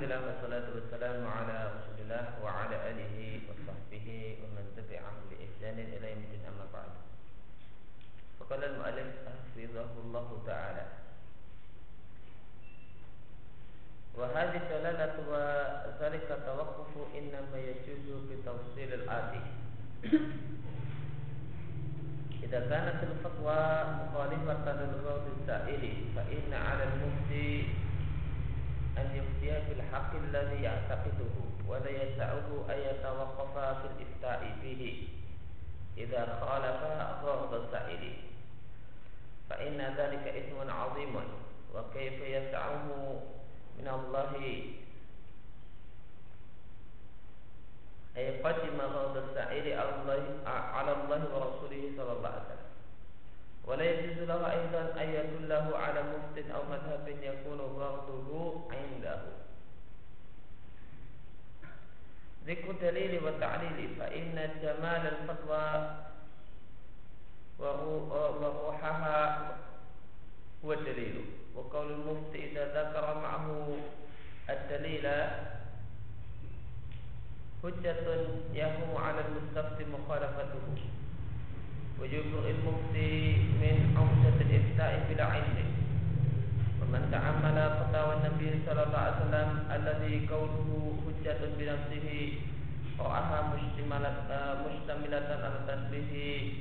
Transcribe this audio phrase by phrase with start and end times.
[0.00, 3.16] الحمد والصلاة والسلام على رسول الله وعلى آله
[3.48, 4.08] وصحبه
[4.40, 6.92] ومن تبعهم بإحسان إلى يوم الدين أما بعد.
[8.40, 10.84] فقال المؤلف حفظه الله تعالى.
[14.16, 19.42] وهذه الدلالة وذلك التوقف إنما يجوز بتوصيل الآتي.
[22.44, 23.62] إذا كانت الفتوى
[24.00, 25.84] مخالفة للغرض السائل
[26.16, 27.68] فإن على المفتي
[29.00, 31.34] أن يفتي بالحق الذي يعتقده
[31.68, 35.08] ولا يسعه أن يتوقف في الإفتاء به
[35.98, 36.80] إذا خالف
[37.24, 38.04] غرض السائل.
[39.50, 41.14] فإن ذلك إثم عظيم.
[41.74, 42.86] وكيف يسعه
[43.78, 44.32] من الله؟
[48.16, 49.66] أي قدم غرض السائل
[50.46, 52.59] على الله ورسوله صلى الله عليه وسلم.
[53.67, 59.21] ولا يجوز له أيضا أن يدله على مفت أو مذهب يكون غرضه عنده
[62.47, 65.95] ذكر دليل وتعليل فإن جمال الفتوى
[67.59, 69.17] وروحها
[70.65, 71.25] هو الدليل
[71.55, 73.77] وقول المفتي إذا ذكر معه
[74.49, 75.07] الدليل
[77.63, 80.61] حجة يهم على المستفتي مخالفته
[82.00, 83.12] ويبرئ المفتي
[83.60, 85.58] من عمدة الإفتاء بلا علم
[86.80, 90.68] ومن تأمل فتاوى النبي صلى الله عليه وسلم الذي قوله
[91.04, 92.08] حجة بنفسه
[93.00, 93.38] رآها
[94.66, 96.52] مشتملة على تنبيه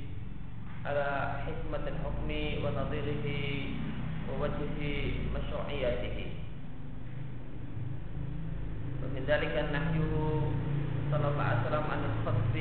[0.86, 1.08] على
[1.48, 2.30] حكمة الحكم
[2.64, 3.28] ونظيره
[4.30, 4.80] ووجه
[5.36, 6.18] مشروعيته
[9.04, 10.14] ومن ذلك نحيه
[11.12, 12.56] صلى الله عليه وسلم عن الخطب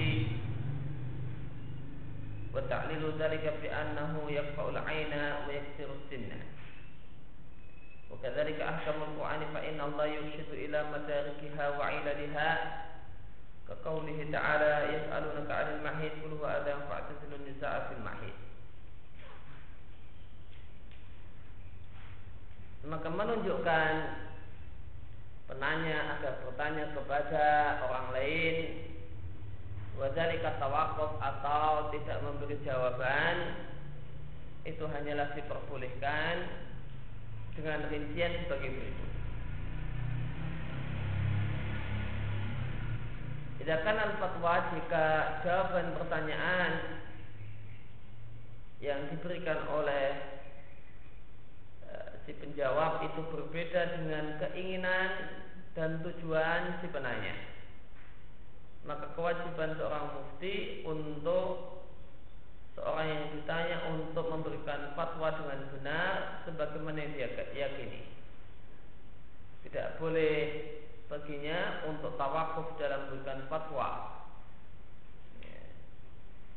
[2.48, 6.40] wa ta'lilu dhalika bi annahu yakfa'ul 'aina wa yaksiru sinna.
[8.08, 12.50] Wa kadzalika ahkamul qur'ani fa inna Allah yurshidu ila madarikiha wa 'ilaliha.
[13.68, 18.36] Ka qawlihi ta'ala yas'alunaka 'anil mahid qul huwa adhan fa'tazilu nisaa fil mahid.
[22.88, 23.92] Maka menunjukkan
[25.48, 27.44] penanya agar bertanya kepada
[27.84, 28.56] orang lain
[29.98, 33.58] wadzalika tawakuf atau tidak memberi jawaban
[34.62, 36.46] itu hanyalah diperbolehkan
[37.58, 39.10] dengan rincian sebagai berikut.
[43.58, 45.06] Tidakkan al-fatwa jika
[45.42, 46.72] jawaban pertanyaan
[48.78, 50.38] yang diberikan oleh
[52.22, 55.10] si penjawab itu berbeda dengan keinginan
[55.74, 57.57] dan tujuan si penanya.
[58.88, 61.84] Maka kewajiban seorang mufti untuk
[62.72, 68.08] seorang yang ditanya untuk memberikan fatwa dengan benar sebagaimana dia yakini.
[69.68, 70.36] Tidak boleh
[71.12, 73.88] baginya untuk tawakuf dalam memberikan fatwa.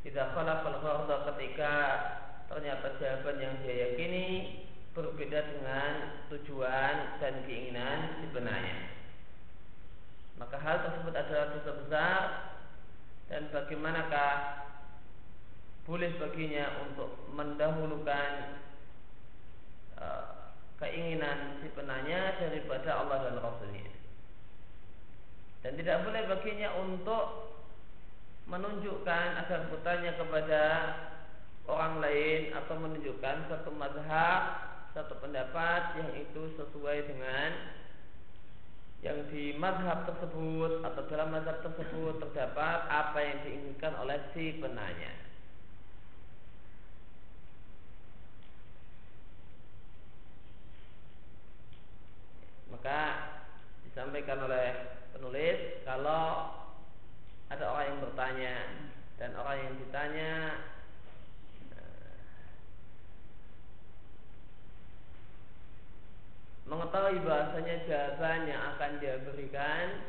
[0.08, 1.74] Tidak kalah kalau ketika
[2.47, 4.28] ternyata jawaban yang dia yakini
[4.91, 5.91] berbeda dengan
[6.31, 9.01] tujuan dan keinginan sebenarnya.
[10.41, 12.22] Maka hal tersebut adalah dosa besar
[13.29, 14.34] dan bagaimanakah
[15.85, 18.57] boleh baginya untuk mendahulukan
[20.02, 23.85] uh, keinginan si penanya daripada Allah dan Rasulnya.
[25.61, 27.53] Dan tidak boleh baginya untuk
[28.49, 30.61] menunjukkan agar bertanya kepada
[31.70, 34.41] orang lain atau menunjukkan satu mazhab
[34.91, 37.49] satu pendapat yang itu sesuai dengan
[39.02, 45.09] yang di mazhab tersebut atau dalam mazhab tersebut terdapat apa yang diinginkan oleh si penanya.
[52.70, 53.02] Maka
[53.90, 54.68] disampaikan oleh
[55.18, 56.54] penulis kalau
[57.50, 58.56] ada orang yang bertanya
[59.18, 60.32] dan orang yang ditanya
[66.72, 70.08] mengetahui bahasanya jawaban yang akan dia berikan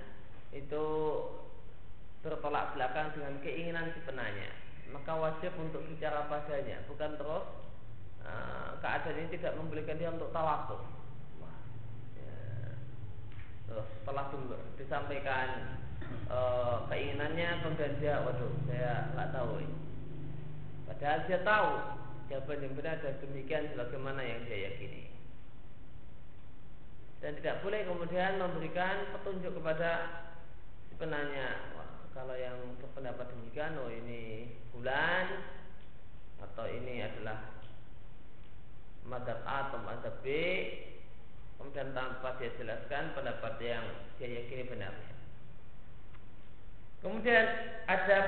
[0.54, 0.84] itu
[2.22, 4.54] bertolak belakang dengan keinginan si penanya.
[4.94, 7.46] Maka wajib untuk bicara padanya bukan terus
[8.26, 10.82] uh, keadaan ini tidak membolehkan dia untuk tawakuf
[12.18, 12.36] ya.
[13.66, 14.30] terus setelah
[14.78, 15.48] disampaikan
[16.28, 19.52] uh, keinginannya kemudian dia waduh saya nggak tahu
[20.86, 21.70] padahal dia tahu
[22.30, 25.11] jawaban yang benar dan demikian sebagaimana yang dia yakini
[27.22, 29.90] dan tidak boleh kemudian memberikan petunjuk kepada
[30.90, 31.70] si penanya.
[31.78, 35.46] Wah, kalau yang berpendapat demikian oh ini bulan
[36.42, 37.62] atau ini adalah
[39.06, 40.26] madhab A atau madhab B
[41.62, 43.86] kemudian tanpa dia jelaskan pendapat yang
[44.18, 45.14] dia yakini benarnya.
[47.06, 47.46] Kemudian
[47.86, 48.18] ada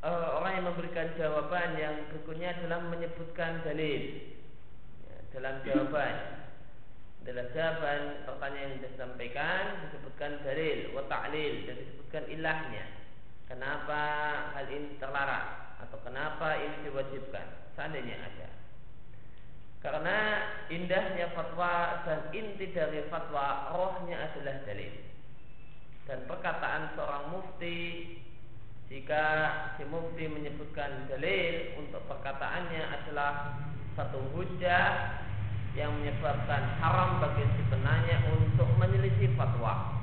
[0.00, 4.32] uh, orang yang memberikan jawaban yang berikutnya adalah menyebutkan dalil.
[5.08, 6.43] Ya, dalam jawaban
[7.24, 12.84] adalah jawaban pertanyaan yang disampaikan disebutkan dalil wa ta'lil dan disebutkan ilahnya.
[13.48, 14.02] Kenapa
[14.52, 15.80] hal ini terlarang?
[15.80, 17.72] Atau kenapa ini diwajibkan?
[17.72, 18.48] Seandainya ada.
[19.80, 20.16] Karena
[20.68, 24.92] indahnya fatwa dan inti dari fatwa rohnya adalah dalil.
[26.04, 27.80] Dan perkataan seorang mufti
[28.92, 29.24] jika
[29.80, 33.56] si mufti menyebutkan dalil untuk perkataannya adalah
[33.96, 35.24] satu hujah
[35.74, 39.98] yang menyebabkan haram bagi si penanya untuk menyelisih fatwa.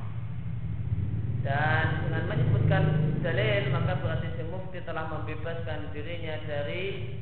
[1.42, 2.84] Dan dengan menyebutkan
[3.24, 7.18] dalil maka berarti si mufti telah membebaskan dirinya dari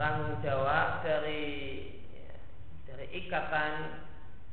[0.00, 1.44] tanggung jawab dari
[2.88, 4.02] dari ikatan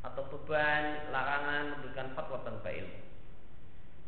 [0.06, 3.00] atau beban larangan memberikan fatwa tanpa ilmu.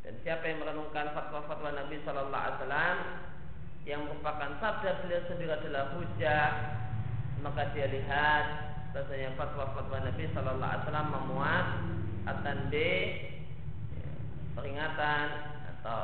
[0.02, 2.98] Dan siapa yang merenungkan fatwa-fatwa Nabi Shallallahu Alaihi Wasallam
[3.86, 6.50] yang merupakan sabda beliau sendiri adalah hujah,
[7.46, 11.68] maka dia lihat bahasanya fatwa-fatwa Nabi Shallallahu Alaihi Wasallam memuat
[12.28, 12.92] atande
[13.96, 14.12] ya,
[14.56, 15.28] peringatan
[15.78, 16.02] atau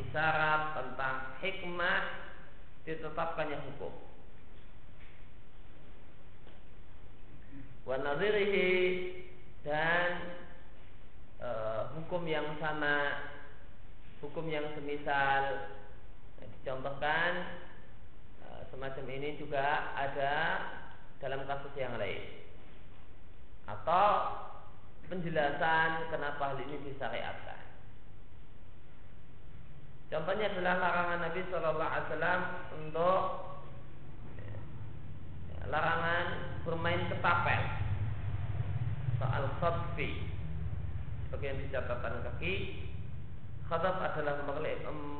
[0.00, 2.00] isyarat tentang hikmah
[2.88, 4.10] ditetapkannya hukum.
[7.90, 7.96] wa
[9.66, 10.10] dan
[11.42, 11.50] e,
[11.98, 13.26] hukum yang sama
[14.22, 15.66] hukum yang semisal
[16.38, 17.30] dicontohkan
[18.44, 20.36] e, semacam ini juga ada
[21.20, 22.48] dalam kasus yang lain.
[23.68, 24.08] Atau
[25.06, 27.60] penjelasan kenapa hal ini disyariatkan.
[30.10, 32.42] Contohnya adalah larangan Nabi Shallallahu Alaihi Wasallam
[32.82, 33.20] untuk
[34.42, 34.54] ya,
[35.70, 36.26] larangan
[36.66, 37.62] bermain ketapel.
[39.22, 40.26] Soal khotfi
[41.30, 42.54] sebagai yang catatan kaki
[43.70, 44.42] khotf adalah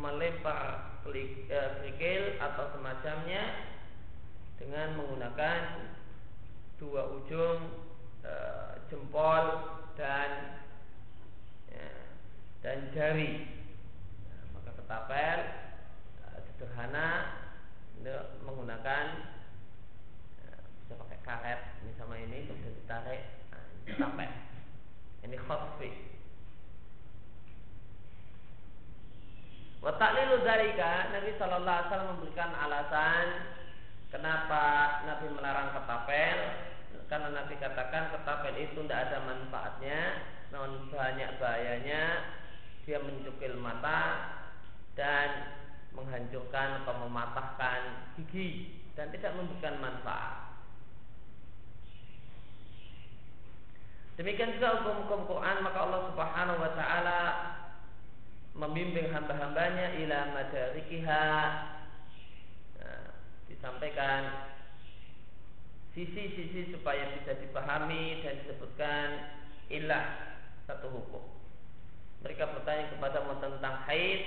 [0.02, 3.42] melempar eh, kerikil atau semacamnya
[4.60, 5.60] dengan menggunakan
[6.76, 7.88] dua ujung
[8.20, 8.34] e,
[8.92, 9.44] jempol
[9.96, 10.60] dan
[11.72, 11.88] ya,
[12.60, 13.48] dan jari.
[14.28, 15.38] Nah, maka ketapel
[16.20, 17.08] e, sederhana
[18.44, 19.04] menggunakan
[21.30, 23.22] karet ini sama ini kemudian ditarik
[23.54, 23.64] nah,
[23.94, 24.28] sampai
[25.22, 25.90] ini khosfi
[29.80, 33.26] Wataklilu dalika Nabi Shallallahu Alaihi Wasallam memberikan alasan
[34.10, 34.62] kenapa
[35.06, 36.38] Nabi melarang ketapel?
[37.06, 40.00] Karena Nabi katakan ketapel itu tidak ada manfaatnya
[40.50, 42.02] namun banyak bahayanya.
[42.84, 44.34] Dia mencukil mata
[44.98, 45.54] dan
[45.94, 47.80] menghancurkan atau mematahkan
[48.18, 50.50] gigi dan tidak memberikan manfaat.
[54.18, 57.20] Demikian juga hukum-hukum Quran maka Allah Subhanahu wa taala
[58.52, 61.24] membimbing hamba-hambanya ila madarikiha
[63.60, 64.48] disampaikan
[65.92, 69.06] sisi-sisi supaya bisa dipahami dan disebutkan
[69.68, 70.32] ilah
[70.64, 71.20] satu hukum.
[72.24, 74.20] Mereka bertanya kepada tentang haid,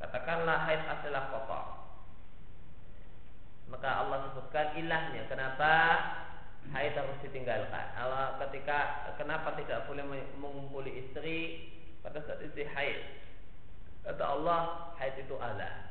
[0.00, 1.66] katakanlah haid adalah kotor.
[3.68, 5.28] Maka Allah sebutkan ilahnya.
[5.28, 5.72] Kenapa?
[6.72, 7.86] haid harus ditinggalkan.
[7.96, 10.04] Allah ketika kenapa tidak boleh
[10.36, 11.68] mengumpuli istri
[12.04, 13.20] pada saat istri haid?
[14.04, 15.89] Kata Allah, haid itu Allah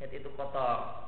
[0.00, 1.04] head itu kotor.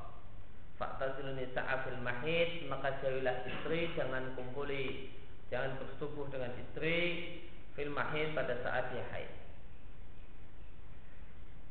[0.77, 5.09] Fakta silunisa afil mahid maka jauhilah istri jangan kumpuli.
[5.49, 6.99] Jangan bersetubuh dengan istri
[7.79, 9.31] fil mahid pada saat dia haid.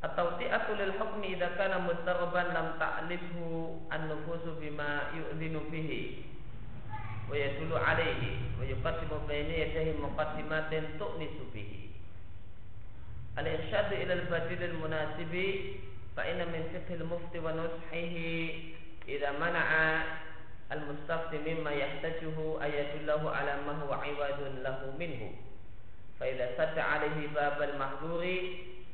[0.06, 6.30] Atau ti'atu lil hukmi idza kana mustarban lam ta'libhu an-nufusu bima yu'dinu fihi
[7.26, 11.90] wa yadulu alaihi wa yuqaddimu baina yadayhi muqaddimatin tu'nisu bihi.
[13.36, 15.48] Al-irsyadu ila al-badil al-munasibi
[16.18, 18.16] فإن من فقه المفتي ونصحه
[19.08, 19.68] إذا منع
[20.72, 25.22] المستفتي مما يحتاجه أن يدله على ما هو عوض له منه.
[26.20, 28.24] فإذا سد عليه باب المحظور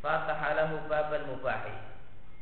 [0.04, 1.64] فتح له باب المباح.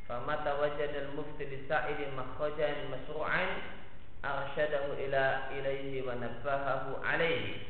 [0.09, 3.45] فمتى وجد المفتي لسائر مخرجا مشروعا
[5.55, 7.63] ilaihi wa nabbahahu alaihi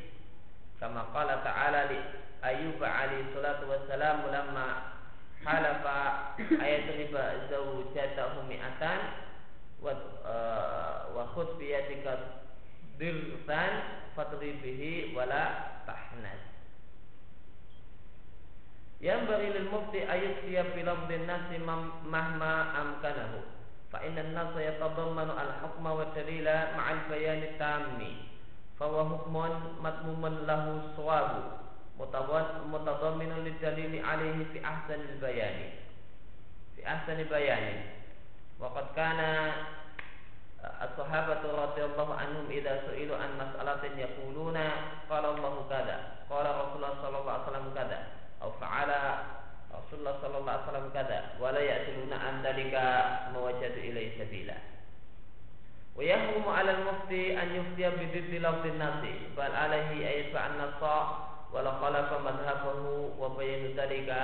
[0.82, 2.00] kama qala ta'ala li
[2.42, 4.98] ayyub alaihi salatu wassalam lamma
[5.44, 5.98] halafa
[6.38, 9.00] ayatriba zawjatahu mi'atan
[9.80, 12.44] wa eh, wa khutbiyatika
[13.00, 13.74] dirsan
[14.16, 16.42] fatribihi wala tahnas.
[19.00, 21.56] Yang beri lil mufti ayat siap bilam bin nasi
[22.04, 23.40] mahma amkanahu.
[23.90, 28.30] Fa inna an-nas yatadammanu al-hukma wa dalila ma'a al-bayan at-tammi
[28.80, 31.60] fa huwa hukmun matmumun lahu sawabu
[32.00, 35.76] mutadamminun lidalili alaihi fi ahsanil bayani.
[36.80, 38.00] Fi ahsanil bayani.
[38.60, 39.30] Waqad kana
[40.60, 45.98] As-sahabatu radhiyallahu anhum idza su'ilu an mas'alatin yaquluna qala Allah kada.
[46.28, 48.00] Qala Rasulullah sallallahu alaihi wasallam kada.
[48.40, 49.00] Atau fa'ala
[49.72, 51.20] Rasulullah sallallahu alaihi wasallam kada.
[51.40, 52.86] Wa ya'tiluna an dalika
[53.32, 54.58] mawajjadu ilaihi sabila.
[55.96, 59.32] Wa yahrumu 'ala al-mufti an yuftiya bi lafdhin nasi.
[59.40, 60.96] Bal alaihi ayfa an-nasa
[61.53, 64.23] wa la khalafa madhhabahu wa bayanu dalika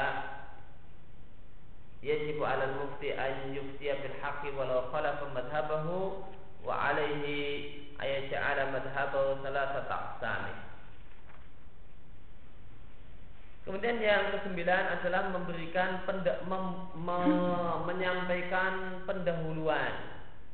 [2.00, 5.86] يجب على المفتي أن يفتي بالحق ولو خلف مذهبه
[6.64, 7.24] وعليه
[8.00, 10.44] أن يجعل مذهبه ثلاثة أقسام
[13.60, 17.20] Kemudian yang kesembilan adalah memberikan penda, mem, me,
[17.84, 19.94] menyampaikan pendahuluan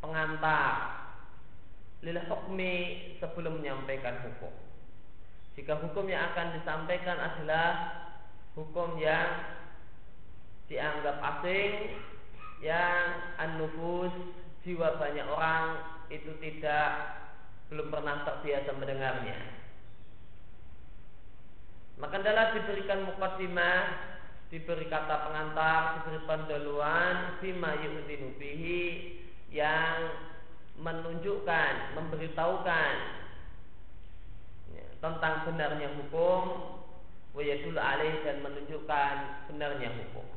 [0.03, 1.07] pengantar
[2.03, 2.75] lil hukmi
[3.23, 4.51] sebelum menyampaikan hukum.
[5.56, 7.70] Jika hukum yang akan disampaikan adalah
[8.56, 9.60] hukum yang
[10.72, 12.00] dianggap asing
[12.64, 14.14] yang an-nufus
[14.64, 16.88] jiwa banyak orang itu tidak
[17.68, 19.40] belum pernah terbiasa mendengarnya.
[22.00, 23.84] Maka adalah diberikan mukadimah,
[24.50, 28.84] diberi kata pengantar, diberi pendahuluan bima yu'dinu bihi
[29.52, 30.16] yang
[30.82, 33.21] menunjukkan, memberitahukan
[35.02, 36.78] tentang benarnya hukum
[37.34, 39.16] wayadul alaih dan menunjukkan
[39.50, 40.28] benarnya hukum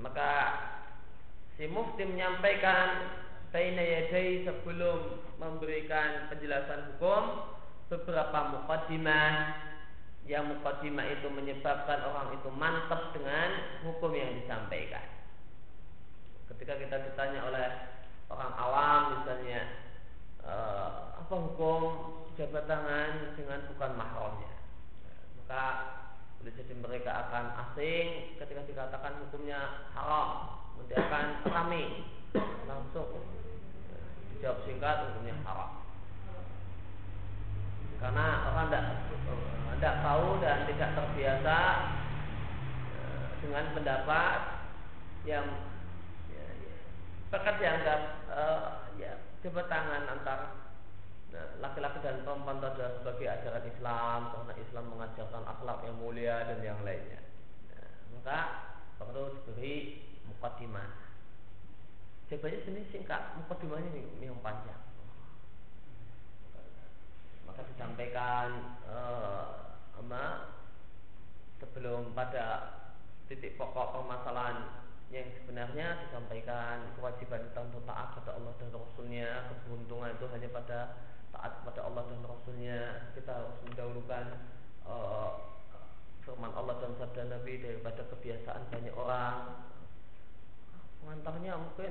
[0.00, 0.32] maka
[1.60, 3.20] si mufti menyampaikan
[3.52, 7.52] baina yadai sebelum memberikan penjelasan hukum
[7.92, 9.60] beberapa mukaddimah
[10.30, 15.02] yang mukaddimah itu menyebabkan orang itu mantap dengan hukum yang disampaikan.
[16.54, 17.68] Ketika kita ditanya oleh
[18.30, 19.89] orang awam misalnya
[20.44, 20.54] e,
[21.20, 21.82] apa hukum
[22.34, 24.52] jabat tangan dengan bukan mahramnya,
[25.40, 25.64] maka
[26.40, 31.82] boleh jadi mereka akan asing ketika dikatakan hukumnya haram nanti akan rame
[32.64, 33.20] langsung.
[34.32, 35.84] Dijawab singkat hukumnya haram.
[38.00, 38.84] Karena orang tidak
[39.76, 41.58] tidak tahu dan tidak terbiasa
[42.96, 44.40] eh, dengan pendapat
[45.28, 45.44] yang
[47.60, 47.96] ya,
[48.32, 50.70] uh, ya tangan antara
[51.30, 56.58] Nah, laki-laki dan perempuan adalah sebagai ajaran Islam karena Islam mengajarkan akhlak yang mulia dan
[56.58, 57.22] yang lainnya.
[57.70, 58.38] Nah, maka
[58.98, 60.90] perlu diberi mukadimah.
[62.26, 64.82] Jawabannya sini singkat, mukadimahnya yang panjang.
[67.46, 69.70] Maka disampaikan uh,
[71.60, 72.74] sebelum pada
[73.30, 79.50] titik pokok permasalahan yang sebenarnya disampaikan kewajiban kita untuk taat pada Allah dan Rasulnya.
[79.50, 80.78] Keberuntungan itu hanya pada
[81.34, 82.78] taat kepada Allah dan Rasulnya.
[83.18, 84.24] Kita harus mendahulukan
[84.86, 85.50] uh,
[86.22, 89.66] firman Allah dan sabda Nabi daripada kebiasaan banyak orang.
[91.02, 91.90] Pengantarnya mungkin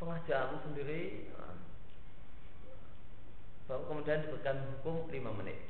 [0.00, 1.28] setengah jam sendiri.
[3.68, 5.60] Baru kemudian diberikan hukum 5 menit.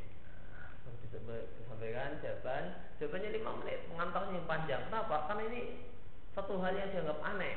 [1.10, 2.64] Disampaikan jawaban.
[3.02, 3.78] Jawabannya 5 menit.
[3.90, 4.82] Pengantarnya yang panjang.
[4.86, 5.26] Kenapa?
[5.26, 5.90] karena ini
[6.36, 7.56] satu hal yang dianggap aneh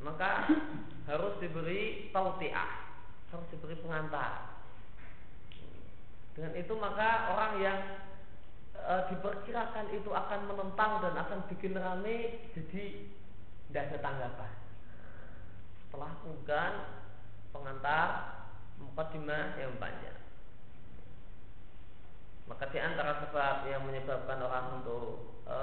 [0.00, 0.48] maka
[1.10, 2.90] harus diberi tautiah
[3.30, 4.58] harus diberi pengantar.
[6.34, 7.78] Dengan itu maka orang yang
[8.74, 12.84] e, diperkirakan itu akan menentang dan akan bikin rame jadi
[13.70, 14.52] tidak ada tanggapan.
[15.86, 16.72] Setelah kemudian
[17.54, 18.08] pengantar
[18.82, 20.16] mukadimah yang banyak.
[22.50, 25.58] Maka di antara sebab yang menyebabkan orang untuk e,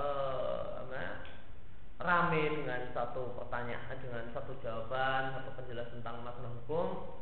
[1.98, 7.18] rame dengan satu pertanyaan dengan satu jawaban satu penjelasan tentang masalah hukum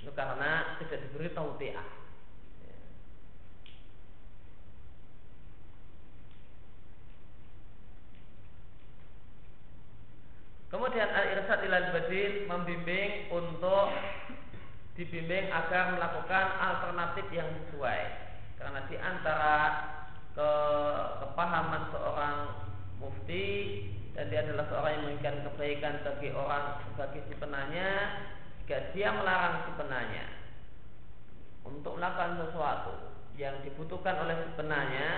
[0.00, 1.84] itu karena tidak diberi tautiah.
[10.70, 13.90] Kemudian al-irsad ilal badil membimbing untuk
[14.94, 18.00] dibimbing agar melakukan alternatif yang sesuai.
[18.56, 19.56] Karena di antara
[20.34, 20.50] ke,
[21.24, 22.36] kepahaman seorang
[23.00, 23.48] mufti
[24.14, 26.64] dan dia adalah seorang yang menginginkan kebaikan bagi orang
[26.98, 27.88] bagi si penanya
[28.62, 30.24] jika dia melarang si penanya.
[31.66, 32.94] Untuk melakukan sesuatu
[33.38, 35.08] yang dibutuhkan oleh si penanya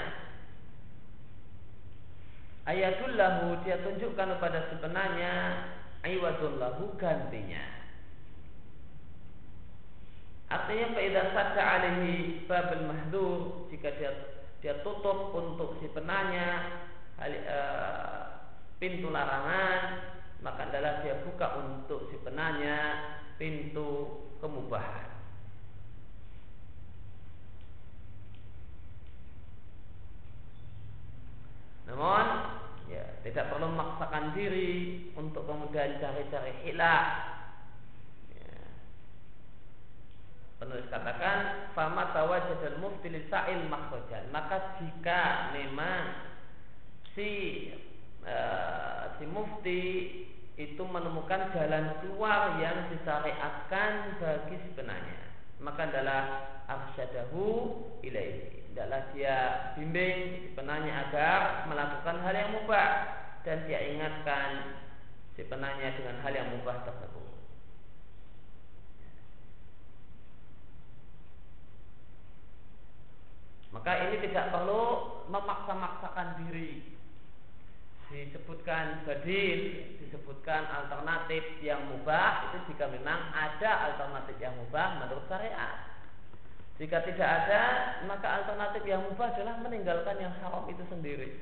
[2.68, 5.32] ayatullahu dia tunjukkan kepada si penanya
[6.06, 7.82] aywadullahu gantinya.
[10.52, 13.40] Artinya faidah sadda alaihi babul mahdur
[13.72, 14.31] jika dia
[14.62, 16.80] dia tutup untuk si penanya
[17.18, 18.22] hal, uh,
[18.78, 22.78] pintu larangan maka adalah dia buka untuk si penanya
[23.38, 25.12] pintu kemubahan.
[31.86, 32.26] Namun
[32.90, 37.04] ya tidak perlu memaksakan diri untuk kemudian cari-cari hilah.
[38.34, 38.58] Ya.
[40.62, 46.30] Penulis katakan, "Fama tawajjadal mufti sa'il makhrajan." Maka jika memang
[47.18, 47.30] si
[48.22, 49.82] uh, si mufti
[50.54, 56.22] itu menemukan jalan keluar yang disyariatkan bagi sebenarnya maka adalah
[56.66, 59.36] arsyadahu ilaihi adalah dia
[59.78, 62.90] bimbing sebenarnya agar melakukan hal yang mubah
[63.46, 64.80] dan dia ingatkan
[65.38, 67.21] si penanya dengan hal yang mubah tersebut.
[73.72, 74.84] Maka ini tidak perlu
[75.32, 76.92] memaksa-maksakan diri.
[78.12, 79.60] Disebutkan badil,
[80.04, 85.88] disebutkan alternatif yang mubah itu jika memang ada alternatif yang mubah menurut syariat.
[86.76, 87.62] Jika tidak ada,
[88.04, 91.32] maka alternatif yang mubah adalah meninggalkan yang haram itu sendiri.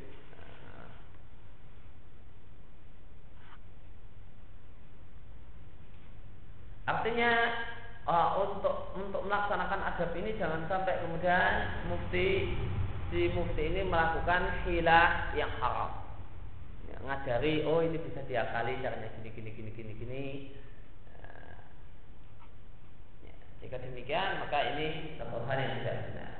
[6.87, 7.31] Artinya
[8.11, 12.59] uh, untuk untuk melaksanakan adab ini jangan sampai kemudian mufti
[13.15, 16.03] si mufti ini melakukan hilah yang haram.
[16.91, 20.25] Ya, ngajari oh ini bisa diakali caranya gini gini gini gini gini
[23.61, 26.33] jika demikian maka ini satu hal yang tidak benar.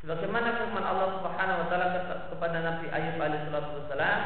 [0.00, 1.86] Sebagaimana firman Allah Subhanahu wa taala
[2.32, 4.20] kepada Nabi Ayub alaihissalam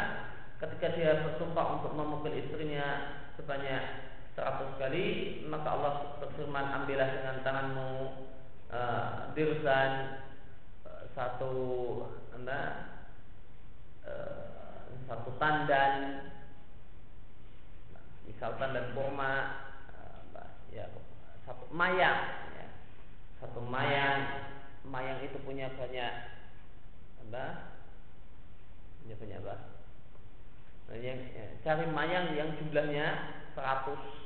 [0.62, 5.07] ketika dia bersumpah untuk memukul istrinya sebanyak seratus kali,
[5.47, 7.90] maka Allah berfirman ambillah dengan tanganmu
[8.75, 10.23] uh, dirsan
[10.83, 11.55] uh, satu
[12.35, 12.61] anda
[14.03, 16.27] uh, satu tandan
[18.27, 18.90] misal tandan
[19.94, 20.90] uh, ya
[21.47, 22.18] satu mayang
[22.59, 22.66] ya.
[23.38, 24.51] satu mayang
[24.83, 26.14] mayang itu punya banyak
[27.31, 27.44] apa
[29.01, 29.57] punya banyak apa
[30.90, 33.07] nah, yang ya, cari mayang yang jumlahnya
[33.55, 34.24] 100 ini, ini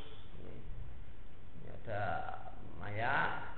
[1.89, 2.05] ada
[2.77, 3.57] mayang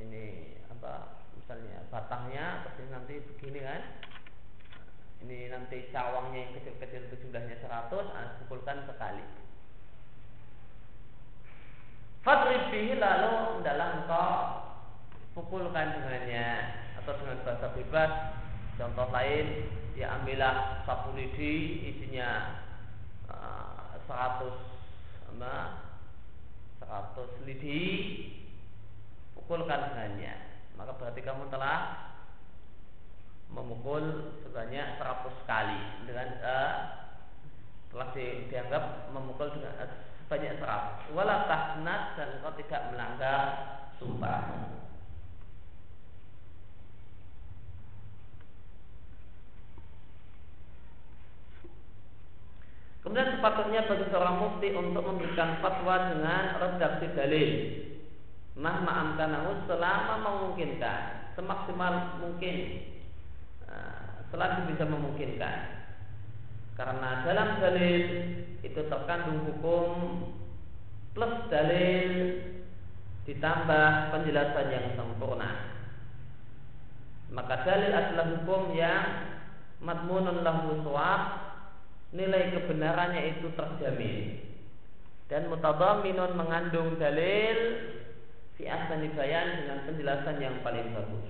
[0.00, 3.82] ini apa misalnya batangnya seperti nanti begini kan
[5.28, 9.24] ini nanti cawangnya yang kecil-kecil itu jumlahnya 100 ah, pukulkan sekali
[12.24, 14.32] Fadrib bihi lalu adalah engkau
[15.38, 18.12] pukulkan dengannya atau dengan bahasa bebas.
[18.74, 22.58] Contoh lain, ya ambillah sapu lidi isinya
[23.30, 24.42] uh, 100
[25.38, 25.54] apa,
[26.86, 27.80] 100 lidi
[29.34, 30.34] pukulkan dengannya.
[30.74, 32.12] Maka berarti kamu telah
[33.50, 36.74] memukul sebanyak 100 kali dengan uh,
[37.94, 39.90] telah di, dianggap memukul dengan uh,
[40.26, 43.40] banyak serap wala tahnat dan engkau tidak melanggar
[44.02, 44.42] sumpah
[53.06, 57.50] Kemudian sepatutnya bagi seorang mufti untuk memberikan fatwa dengan redaksi dalil.
[58.58, 62.82] Nah ma'amkanahu selama memungkinkan, semaksimal mungkin,
[63.62, 65.86] nah, selagi bisa memungkinkan.
[66.74, 68.02] Karena dalam dalil
[68.66, 69.90] itu terkandung hukum
[71.14, 72.10] plus dalil
[73.22, 73.86] ditambah
[74.18, 75.78] penjelasan yang sempurna.
[77.30, 79.30] Maka dalil adalah hukum yang
[79.78, 81.45] madmunun lahu suwab
[82.16, 84.40] nilai kebenarannya itu terjamin
[85.28, 87.58] dan mutadaminun mengandung dalil
[88.56, 88.64] fi
[89.12, 91.28] bayan dengan penjelasan yang paling bagus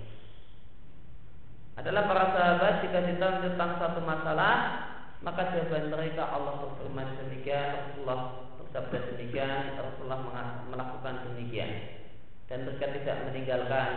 [1.77, 4.87] adalah para sahabat jika ditanya tentang satu masalah
[5.25, 10.21] maka jawaban mereka Allah berfirman demikian, Rasulullah bersabda demikian, Rasulullah
[10.69, 11.99] melakukan demikian.
[12.47, 13.91] Dan mereka tidak meninggalkan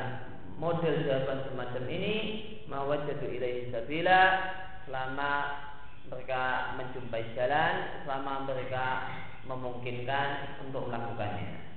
[0.58, 2.16] model jawaban semacam ini,
[2.72, 4.22] mawajadu ilaihi sabila
[4.88, 5.32] selama
[6.10, 7.74] mereka menjumpai jalan,
[8.06, 8.86] selama mereka
[9.46, 11.70] memungkinkan untuk melakukannya.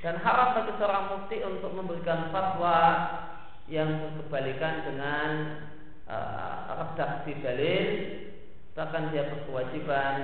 [0.00, 2.78] Dan haram bagi seorang mufti untuk memberikan fatwa
[3.66, 5.30] yang berkebalikan dengan
[6.06, 7.86] uh, redaksi dalil
[8.78, 10.14] bahkan dia berkewajiban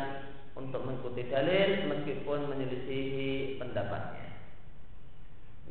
[0.55, 4.29] untuk mengikuti dalil meskipun menyelisihi pendapatnya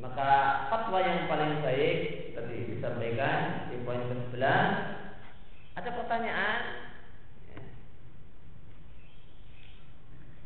[0.01, 0.31] maka
[0.73, 1.97] fatwa yang paling baik
[2.33, 4.41] tadi disampaikan di poin ke-11
[5.77, 6.61] ada pertanyaan?
[7.47, 7.61] Ya.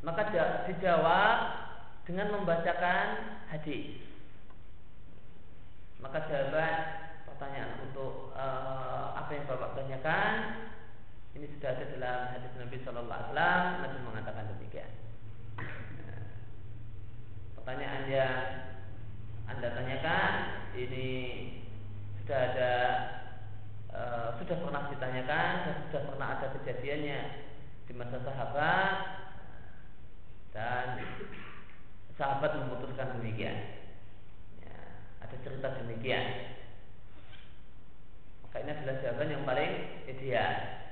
[0.05, 0.21] maka
[0.69, 1.37] dijawab
[2.05, 3.07] dengan membacakan
[3.49, 4.05] hadis.
[5.97, 6.77] Maka jawaban
[7.25, 10.33] pertanyaan untuk uh, apa yang Bapak tanyakan
[11.35, 13.63] ini sudah ada dalam hadis Nabi Shallallahu Alaihi Wasallam.
[13.83, 14.91] Nabi mengatakan demikian.
[17.59, 18.41] Pertanyaan yang
[19.51, 20.31] anda tanyakan
[20.79, 21.09] ini
[22.21, 22.73] sudah ada
[23.91, 24.01] e,
[24.39, 27.19] sudah pernah ditanyakan dan sudah pernah ada kejadiannya
[27.87, 28.91] di masa sahabat
[30.51, 30.99] dan
[32.19, 33.79] sahabat memutuskan demikian.
[34.59, 34.75] Ya,
[35.23, 36.51] ada cerita demikian.
[38.43, 39.71] Maka ini adalah jawaban yang paling
[40.03, 40.83] ideal.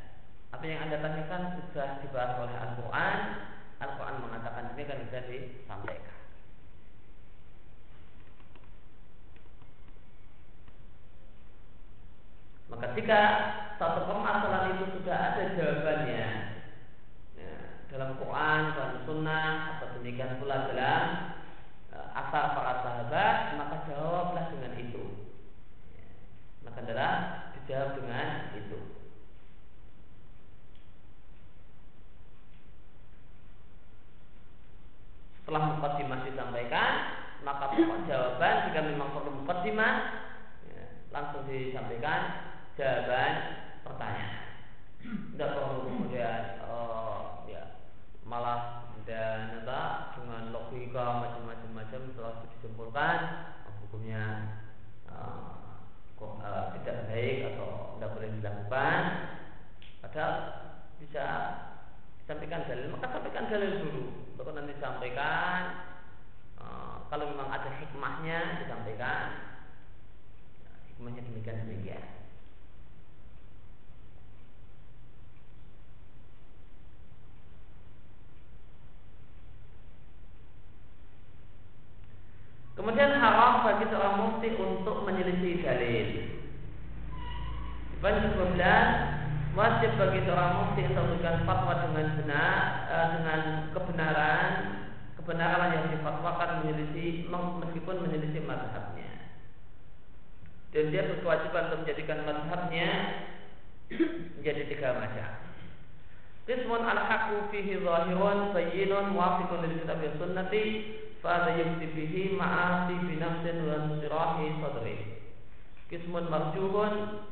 [0.55, 3.19] Apa yang anda tanyakan sudah dibahas oleh Al-Quran.
[3.83, 6.12] Al-Quran mengatakan demikian bisa disampaikan.
[12.71, 13.21] Maka jika
[13.77, 16.25] satu permasalahan itu sudah ada jawabannya
[17.35, 17.53] ya,
[17.91, 21.03] dalam Quran dan Sunnah atau demikian pula dalam
[21.91, 25.03] uh, asal para sahabat, maka jawablah dengan itu.
[25.93, 26.07] Ya,
[26.63, 27.11] maka adalah
[27.59, 28.79] dijawab dengan itu.
[35.43, 36.91] Setelah mukadimah disampaikan,
[37.43, 39.95] maka pokok jawaban jika memang perlu mukadimah
[40.71, 43.33] ya, langsung disampaikan jawaban
[43.85, 44.33] pertanyaan.
[45.03, 47.77] Tidak perlu kemudian uh, ya
[48.23, 53.17] malah dan apa dengan logika macam-macam macam setelah disimpulkan
[53.83, 54.23] hukumnya
[55.11, 55.59] uh,
[56.79, 59.01] tidak baik atau tidak boleh dilakukan.
[59.99, 60.33] Padahal
[61.03, 61.25] bisa
[62.23, 64.03] disampaikan dalil maka sampaikan dalil dulu.
[64.39, 65.83] Baru nanti sampaikan
[66.57, 69.51] uh, kalau memang ada hikmahnya disampaikan.
[70.95, 72.22] Hikmahnya demikian demikian
[82.73, 86.07] Kemudian haram bagi seorang mufti untuk menyelisih dalil.
[88.01, 88.59] Poin ke-12
[89.53, 92.57] wajib bagi seorang mufti untuk memberikan fatwa dengan benar
[92.89, 93.41] uh, dengan
[93.77, 94.51] kebenaran
[95.21, 99.11] kebenaran yang difatwakan menyelisih meskipun menyelisih mazhabnya.
[100.73, 102.89] Dan dia berkewajiban untuk menjadikan mazhabnya
[104.41, 105.29] menjadi tiga macam.
[106.43, 110.65] Qismun al-haqqu fihi zahirun bayyinun muwafiqun lil kitab wa sunnati
[111.23, 114.95] Fada yukti bihi ma'asi binafsin wa sirahi sadri.
[115.87, 117.23] Kismun marjuhun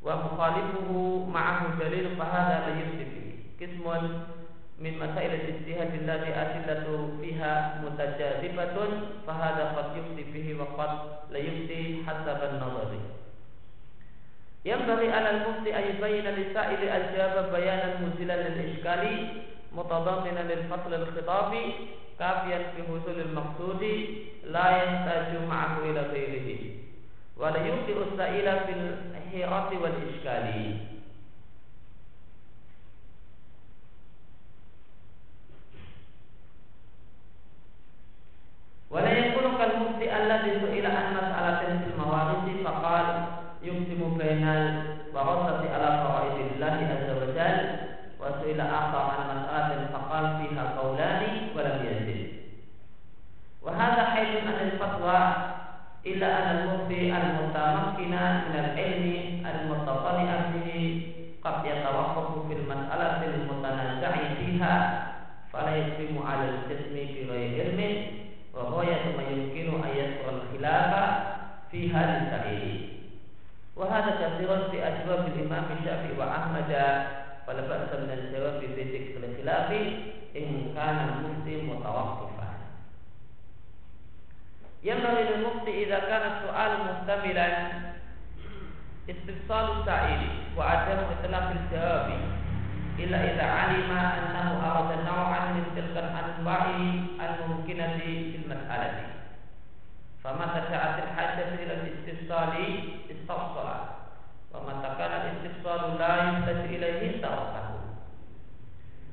[0.00, 3.32] Wa mukhalifuhu ma'ahu dalil Fahada la yukti bihi.
[3.60, 4.24] Kismun
[4.80, 6.64] min masail al-ijtihad Allati
[7.20, 10.92] fiha mutajadibatun Fahada qad yukti bihi Wa qad
[11.28, 13.04] la yukti hasaban nazari.
[14.64, 19.14] Yang dari alal mufti ayubayina lisa'ili ajaba bayanan muzilan lil-ishkali
[19.76, 21.74] متضمنا للفصل الخطابي
[22.18, 23.82] كافيا في حصول المقصود
[24.44, 26.60] لا يحتاج معه إلى غيره.
[27.36, 30.76] ولا يمكن السائل في الحيرة والإشكال.
[38.90, 43.06] ولا يكون كالمفتي الذي سئل عن مسألة في الموارد فقال
[43.62, 47.58] يقسم بين الورثة على فرائض الله عز وجل
[48.20, 49.21] وسئل آخر عن
[53.81, 55.19] وهذا حيث أن الفتوى
[56.05, 58.11] إلا أن المفتي المتمكن
[58.49, 59.05] من العلم
[59.45, 61.01] المتطلع به
[61.43, 65.07] قد يتوقف في المسألة المتنازع فيها
[65.53, 68.05] فلا يقدم على الجسم بغير علم
[68.53, 70.93] وغاية ما يمكن أن يذكر الخلاف
[71.71, 72.97] فيها للسائل
[73.75, 76.71] وهذا كثير في أجواب الإمام الشافعي وأحمد
[77.47, 79.71] فلا بأس من الجواب في ذكر الخلاف
[80.35, 82.40] إن كان المفتي متوقفا
[84.82, 87.48] ينبغي للمفتي إذا كان السؤال محتملا
[89.10, 90.20] استفصال السائل
[90.56, 92.08] وعدم إطلاق الجواب
[92.98, 96.66] إلا إذا علم أنه أراد نوعا من تلك الأنواع
[97.26, 99.00] الممكنة في المسألة.
[100.24, 102.52] فمتى جاءت الحاجة إلى الاستفصال؟
[103.10, 103.68] استفصل.
[104.54, 107.68] ومتى كان الاستفصال لا يحتاج إليه تركه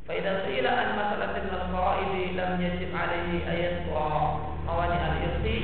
[0.07, 4.48] فإذا سئل عن مسألة من الفرائض لم يجب عليه أن
[4.79, 5.59] kemampuannya al-irti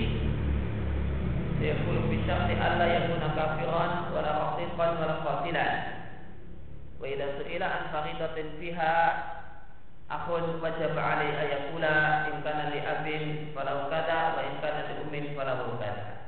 [1.63, 5.75] Yaqul bisyarti Allah yakuna kafiran wala raqiqan wala qatilan
[6.99, 8.95] Wa idha su'ila an faridatin fiha
[10.12, 13.23] Akhun wajab alai ayakula In li abin
[13.56, 16.28] falau kada Wa in li umin falau kada.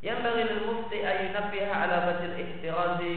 [0.00, 3.16] Yang bagi al-mufti ayunafiha ala batil ihtirazi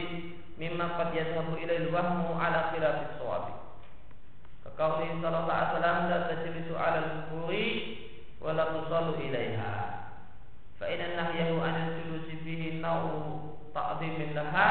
[0.58, 1.56] Mimma qad yadhabu
[1.94, 2.74] wahmu ala
[3.22, 3.63] suwabi
[4.74, 7.66] Kauli sallallahu alaihi wasallam la tajlisu ala al-quburi
[8.42, 9.74] wa la tusallu ilaiha.
[10.82, 14.70] Fa inna nahyahu an al-julusi fihi naw'u ta'dhimin laha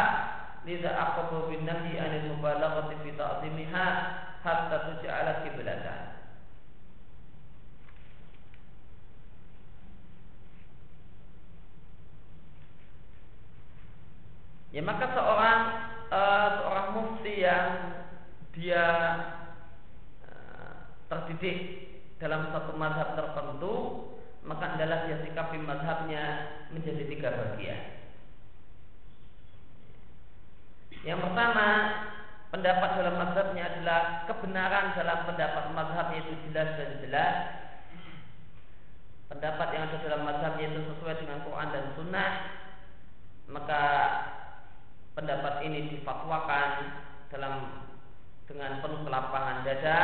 [0.67, 3.87] lidha aqabu bin nahyi an al-mubalaghati fi ta'dhimiha
[4.43, 6.13] hatta tuj'ala qiblatan.
[14.73, 15.61] Ya maka seorang
[16.09, 17.69] uh, seorang mufti yang
[18.57, 18.85] dia
[21.13, 21.57] terdidik
[22.17, 24.09] dalam satu mazhab tertentu
[24.43, 26.23] maka adalah dia sikapi mazhabnya
[26.75, 27.79] menjadi tiga bagian.
[31.03, 31.67] Yang pertama,
[32.51, 37.35] pendapat dalam mazhabnya adalah kebenaran dalam pendapat mazhabnya itu jelas dan jelas.
[39.31, 42.31] Pendapat yang ada dalam mazhabnya itu sesuai dengan Quran dan Sunnah,
[43.47, 43.83] maka
[45.15, 46.69] pendapat ini difatwakan
[47.31, 47.53] dalam
[48.43, 49.99] dengan penuh kelapangan dada,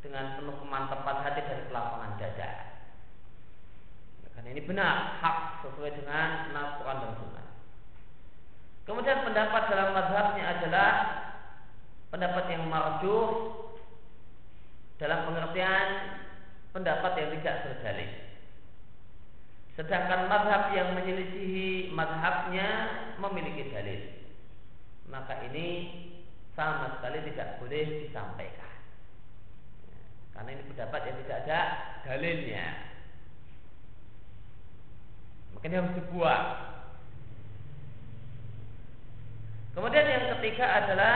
[0.00, 2.50] dengan penuh kemantapan hati dari kelapangan dada.
[4.32, 5.36] Karena ini benar, hak
[5.68, 7.48] sesuai dengan nas Quran dan Sunnah.
[8.88, 10.90] Kemudian pendapat dalam mazhabnya adalah
[12.08, 13.28] pendapat yang marjuh
[14.96, 15.88] dalam pengertian
[16.72, 18.12] pendapat yang tidak berdalil.
[19.78, 22.68] Sedangkan mazhab yang menyelisihi mazhabnya
[23.20, 24.00] memiliki dalil.
[25.08, 25.66] Maka ini
[26.56, 28.69] sama sekali tidak boleh disampaikan.
[30.40, 31.60] Karena ini pendapat yang tidak ada
[32.08, 32.66] dalilnya.
[35.52, 36.44] Makanya harus dibuat
[39.76, 41.14] Kemudian yang ketiga adalah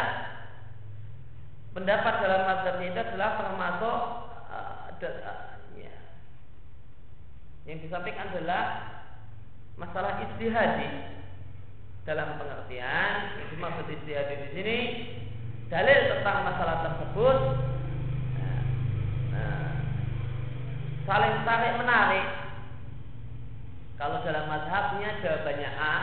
[1.72, 3.98] pendapat dalam mazhab itu adalah termasuk
[4.46, 4.92] uh,
[5.74, 5.96] ya.
[7.66, 8.62] yang disampaikan adalah
[9.74, 11.16] masalah istihadi
[12.06, 14.78] dalam pengertian yang dimaksud istihadi di sini
[15.66, 17.38] dalil tentang masalah tersebut
[19.34, 19.70] uh,
[21.04, 22.26] saling tarik menarik
[23.94, 25.96] kalau dalam mazhabnya jawabannya A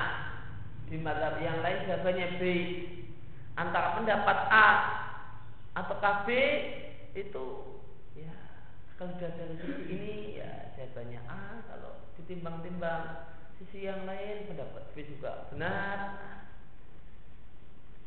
[0.88, 2.44] di mazhab yang lain jawabannya B.
[3.60, 4.70] Antara pendapat A
[5.76, 6.28] atau KB
[7.15, 7.48] itu
[8.15, 8.36] ya
[8.96, 13.28] kalau sudah dari sisi ini ya jawabannya A kalau ditimbang-timbang
[13.60, 16.15] sisi yang lain pendapat B juga benar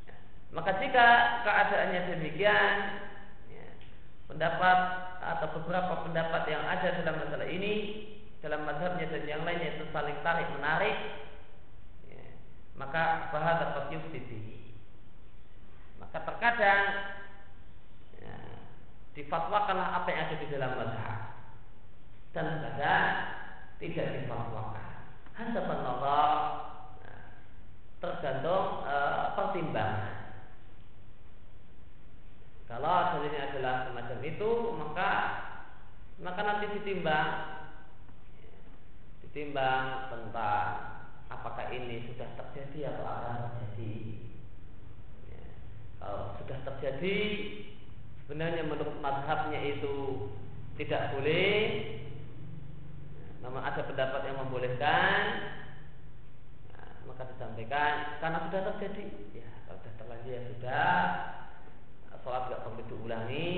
[0.08, 0.16] ya.
[0.52, 1.08] maka jika
[1.44, 2.76] keadaannya demikian
[4.30, 4.78] pendapat
[5.20, 7.72] atau beberapa pendapat yang ada dalam masalah ini
[8.44, 10.96] dalam mazhabnya dan yang lainnya itu saling tarik menarik
[12.74, 14.74] maka bahasa qad yuftihi
[16.02, 16.84] maka terkadang
[18.18, 18.36] ya,
[19.14, 21.20] difatwakanlah apa yang ada di dalam mazhab
[22.34, 23.14] dan terkadang
[23.78, 24.90] tidak difatwakan.
[25.34, 26.30] Hasaban nazar
[27.02, 27.16] ya,
[27.98, 28.96] tergantung e,
[29.34, 30.23] pertimbangan
[32.64, 34.50] kalau dalilnya adalah semacam itu
[34.80, 35.10] maka
[36.24, 37.30] maka nanti ditimbang.
[39.26, 40.68] Ditimbang tentang
[41.28, 43.96] apakah ini sudah terjadi atau akan terjadi.
[45.28, 45.44] Ya.
[46.00, 47.18] kalau sudah terjadi
[48.24, 50.30] sebenarnya menurut madhabnya itu
[50.80, 51.60] tidak boleh.
[53.44, 55.20] Namun ada pendapat yang membolehkan.
[56.72, 59.04] Nah, maka disampaikan karena sudah terjadi.
[59.36, 60.96] Ya kalau sudah terjadi ya sudah
[62.24, 63.52] sholat tidak perlu diulangi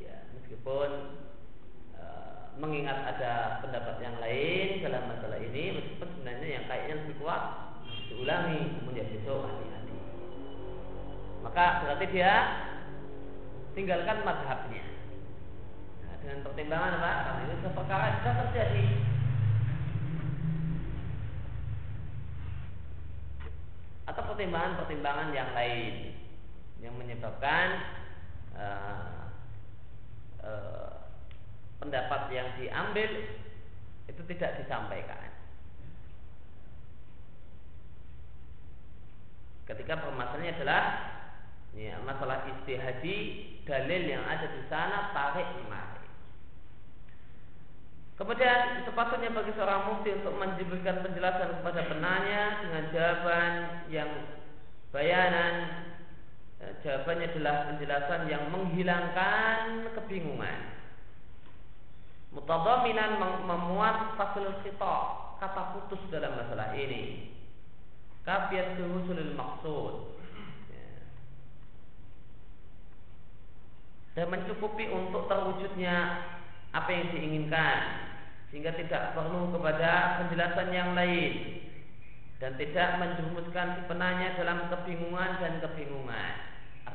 [0.00, 1.20] ya meskipun
[2.58, 7.42] mengingat ada pendapat yang lain dalam masalah ini meskipun sebenarnya yang kayaknya lebih kuat
[8.10, 8.60] diulangi
[8.98, 9.96] ya besok hati-hati.
[11.46, 12.32] Maka berarti dia
[13.78, 14.84] tinggalkan madhabnya.
[16.02, 17.12] Nah, dengan pertimbangan apa?
[17.30, 18.86] Karena ini perkara sudah terjadi.
[24.10, 25.94] Atau pertimbangan-pertimbangan yang lain
[26.82, 27.66] yang menyebabkan
[28.58, 29.30] uh,
[30.42, 30.92] uh,
[31.78, 33.10] pendapat yang diambil
[34.10, 35.30] itu tidak disampaikan.
[39.68, 40.82] Ketika permasalahannya adalah
[41.76, 43.16] ya, masalah istihadi
[43.68, 46.08] dalil yang ada di sana tarik menarik.
[48.18, 53.52] Kemudian sepatutnya bagi seorang mufti untuk menjibulkan penjelasan kepada penanya dengan jawaban
[53.94, 54.10] yang
[54.90, 55.54] bayanan
[56.58, 60.78] ya, jawabannya adalah penjelasan yang menghilangkan kebingungan.
[62.34, 63.16] Mutadaminan
[63.46, 67.32] memuat fasil khitab kata putus dalam masalah ini.
[68.26, 70.20] Kafiat kehusulil maksud
[70.68, 70.88] ya.
[74.12, 76.28] dan mencukupi untuk terwujudnya
[76.76, 77.78] apa yang diinginkan
[78.52, 81.64] sehingga tidak perlu kepada penjelasan yang lain.
[82.38, 86.47] Dan tidak menjerumuskan si penanya dalam kebingungan dan kebingungan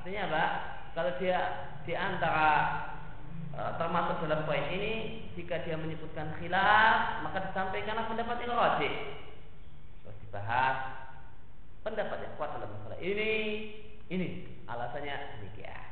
[0.03, 0.43] artinya apa
[0.91, 1.39] kalau dia
[1.87, 2.51] di antara
[3.53, 8.93] Eh, termasuk dalam poin ini jika dia menyebutkan khilaf maka disampaikanlah pendapat yang rajih.
[10.01, 10.77] Terus dibahas
[11.85, 13.33] pendapat yang kuat dalam masalah ini.
[14.09, 14.27] Ini
[14.65, 15.85] alasannya demikian.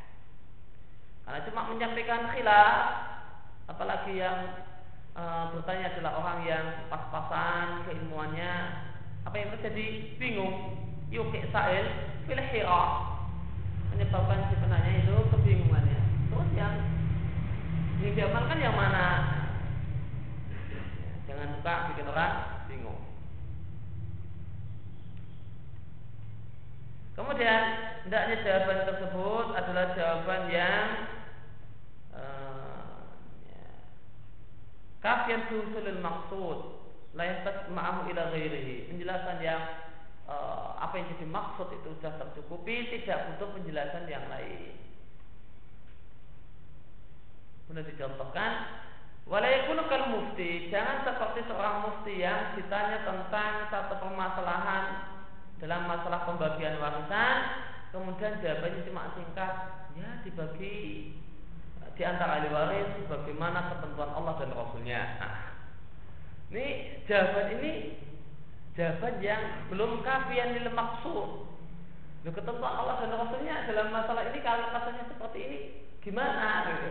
[1.22, 2.78] Karena cuma menyampaikan khilaf
[3.70, 4.58] apalagi yang
[5.14, 8.54] e, bertanya adalah orang yang pas-pasan keilmuannya
[9.22, 10.18] apa yang terjadi?
[10.18, 10.82] Bingung.
[11.14, 11.86] Yuki sa'il
[12.26, 12.42] fil
[13.92, 16.02] menyebabkan si penanya itu kebingungannya.
[16.32, 16.74] Terus yang
[18.02, 19.08] yang diamalkan yang mana?
[21.30, 22.34] Jangan suka bikin orang
[22.66, 23.02] bingung.
[27.14, 27.62] Kemudian
[28.08, 30.86] hendaknya jawaban tersebut adalah jawaban yang
[32.16, 33.06] uh,
[33.46, 33.70] ya,
[35.04, 36.58] kafian susulil maksud
[37.14, 38.90] lain ma'ahu ila ghairihi.
[38.90, 39.62] Penjelasan yang
[40.32, 44.80] uh, apa yang jadi maksud itu sudah tercukupi, tidak butuh penjelasan yang lain.
[47.68, 48.52] Kemudian dicontohkan,
[49.32, 55.08] Walayakunu mufti, jangan seperti seorang mufti yang ditanya tentang satu permasalahan
[55.62, 57.36] dalam masalah pembagian warisan,
[57.94, 59.54] kemudian jawabannya cuma singkat,
[59.94, 60.76] ya dibagi
[61.96, 65.02] di antara ahli waris bagaimana ketentuan Allah dan Rasulnya.
[65.22, 65.36] Nah,
[66.50, 66.66] ini
[67.06, 67.72] jawaban ini
[68.76, 71.52] jawaban yang belum kafian nilai maksud.
[72.22, 75.60] Loh, ketentuan Allah dan Rasulnya dalam masalah ini kalau rasanya seperti ini
[76.06, 76.90] gimana gitu.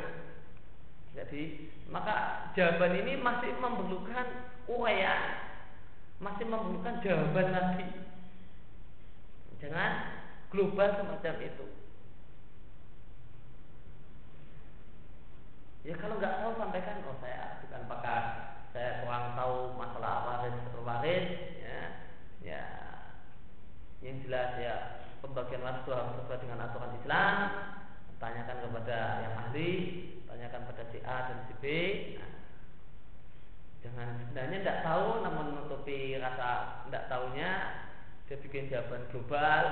[1.15, 1.43] Jadi
[1.91, 4.27] maka jawaban ini masih memerlukan
[4.67, 5.23] uraian,
[6.19, 7.87] masih memerlukan jawaban lagi.
[9.63, 9.93] Jangan
[10.51, 11.67] global semacam itu.
[15.87, 18.23] Ya kalau nggak tahu sampaikan, oh saya bukan pakar,
[18.75, 21.27] saya kurang tahu masalah waris waris,
[22.45, 22.61] ya
[24.01, 24.77] yang jelas ya.
[25.19, 27.35] Pembagian waris itu harus sesuai dengan aturan Islam.
[28.23, 29.71] Tanyakan kepada yang ahli
[30.31, 31.65] tanyakan pada si A dan si B.
[32.15, 32.31] Nah,
[33.83, 37.51] jangan sebenarnya tidak tahu namun menutupi rasa tidak tahunya
[38.31, 39.65] dia bikin jawaban global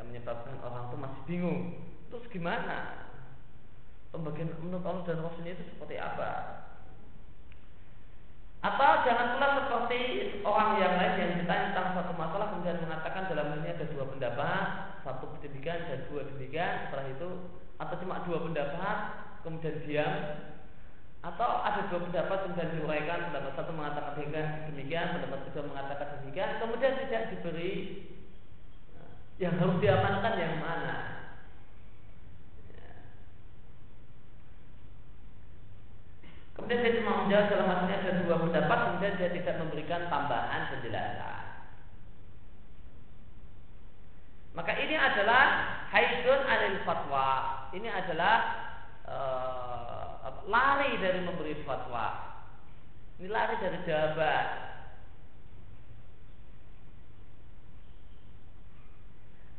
[0.00, 1.62] yang menyebabkan orang itu masih bingung.
[2.08, 3.04] Terus gimana?
[4.08, 6.64] Pembagian menurut Allah dan Rasulnya itu seperti apa
[8.66, 10.00] atau jangan pula seperti
[10.42, 14.66] orang yang lain yang ditanya tentang satu masalah kemudian mengatakan dalam ini ada dua pendapat,
[15.06, 16.90] satu demikian dan dua demikian.
[16.90, 17.28] Setelah itu
[17.78, 18.98] atau cuma dua pendapat
[19.46, 20.14] kemudian diam
[21.22, 24.12] atau ada dua pendapat kemudian diuraikan pendapat satu mengatakan
[24.66, 27.72] demikian, pendapat kedua mengatakan demikian, kemudian tidak diberi
[29.38, 31.15] yang harus diamankan yang mana.
[36.56, 41.44] Kemudian dia cuma menjawab dalam maksudnya ada dua pendapat, kemudian dia tidak memberikan tambahan penjelasan.
[44.56, 45.44] Maka ini adalah
[45.92, 47.28] haidun anil fatwa.
[47.76, 48.36] Ini adalah
[49.04, 52.40] uh, lari dari memberi fatwa.
[53.20, 54.46] Ini lari dari jawaban.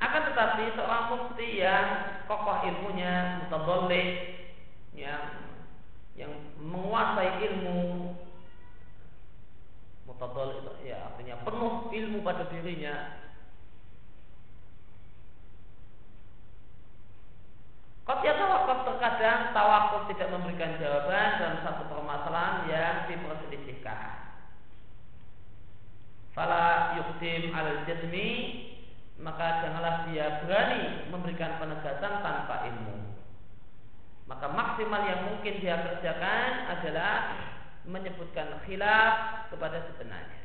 [0.02, 1.86] Akan tetapi seorang mufti yang
[2.26, 4.10] kokoh ilmunya, mutadolik,
[4.98, 5.37] yang yang
[6.68, 8.12] menguasai ilmu
[10.04, 13.18] mutadal itu ya artinya penuh ilmu pada dirinya
[18.28, 24.36] ya tawakuf terkadang tawakuf tidak memberikan jawaban dalam satu permasalahan yang diperselisihkan.
[26.36, 28.30] Fala yuktim al jazmi
[29.18, 33.16] maka janganlah dia berani memberikan penegasan tanpa ilmu.
[34.28, 37.12] Maka maksimal yang mungkin dia kerjakan adalah
[37.88, 40.44] menyebutkan khilaf kepada sebenarnya.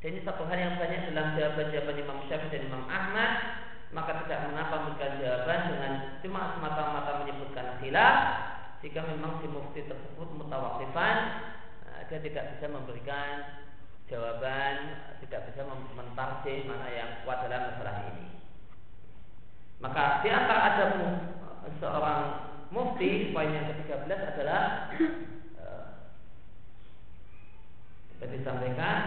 [0.00, 3.32] Dan ini satu hal yang banyak dalam jawaban-jawaban Imam Syafi'i dan Imam Ahmad.
[3.94, 8.16] Maka tidak mengapa memberikan jawaban dengan cuma semata-mata menyebutkan khilaf.
[8.82, 11.16] Jika memang si mufti tersebut mutawakifan
[11.88, 13.64] eh, dia tidak bisa memberikan
[14.12, 15.64] jawaban tidak bisa
[15.96, 18.43] mentarjih mana yang kuat dalam masalah ini
[19.82, 20.84] maka di antara ada
[21.78, 22.20] seorang
[22.74, 24.90] mufti poin yang ke-13 adalah
[25.58, 25.86] uh,
[28.24, 28.98] disampaikan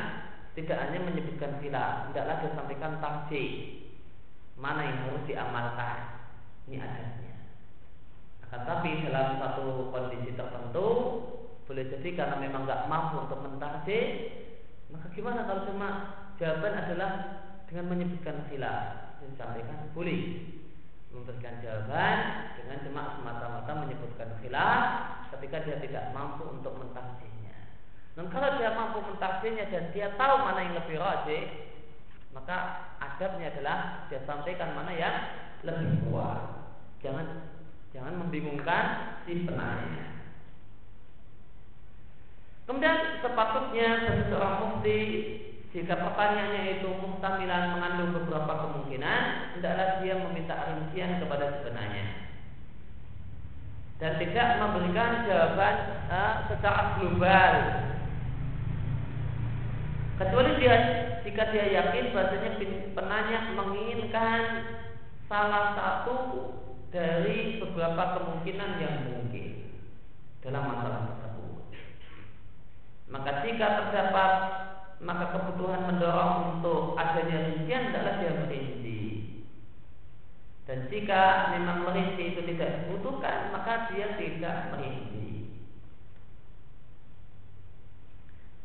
[0.57, 3.77] tidak hanya menyebutkan khilaf, tidaklah disampaikan tafsir
[4.57, 5.97] mana yang harus diamalkan.
[6.65, 7.35] Ini adanya.
[8.49, 10.87] Akan tapi dalam satu kondisi tertentu
[11.69, 14.33] boleh jadi karena memang nggak mampu untuk mentafsir,
[14.89, 15.89] maka gimana kalau cuma
[16.41, 17.11] jawaban adalah
[17.69, 20.21] dengan menyebutkan khilaf disampaikan boleh
[21.11, 22.17] memberikan jawaban
[22.59, 24.83] dengan cuma semata-mata menyebutkan khilaf
[25.35, 27.55] ketika dia tidak mampu untuk mentafsirnya.
[28.17, 31.43] Dan kalau dia mampu mentafsirnya dan dia tahu mana yang lebih rajih,
[32.35, 32.57] maka
[33.01, 33.77] adabnya adalah
[34.11, 35.15] dia sampaikan mana yang
[35.65, 36.69] lebih kuat.
[37.01, 37.49] Jangan
[37.95, 38.85] jangan membingungkan
[39.25, 40.17] si penanya.
[42.67, 43.89] Kemudian sepatutnya
[44.27, 44.99] seorang mufti
[45.77, 49.21] jika pertanyaannya itu muhtamilan mengandung beberapa kemungkinan,
[49.53, 52.27] hendaklah dia meminta rincian kepada sebenarnya
[53.97, 55.75] dan tidak memberikan jawaban
[56.09, 57.53] uh, secara global.
[60.17, 60.75] Kecuali dia
[61.21, 62.51] jika dia yakin bahasanya
[62.97, 64.41] penanya menginginkan
[65.29, 66.17] salah satu
[66.89, 69.77] dari beberapa kemungkinan yang mungkin
[70.41, 71.69] dalam masalah tersebut.
[73.13, 74.31] Maka jika terdapat
[74.97, 79.01] maka kebutuhan mendorong untuk adanya rincian adalah dia merinci.
[80.65, 85.47] Dan jika memang merinci itu tidak dibutuhkan, maka dia tidak merinci.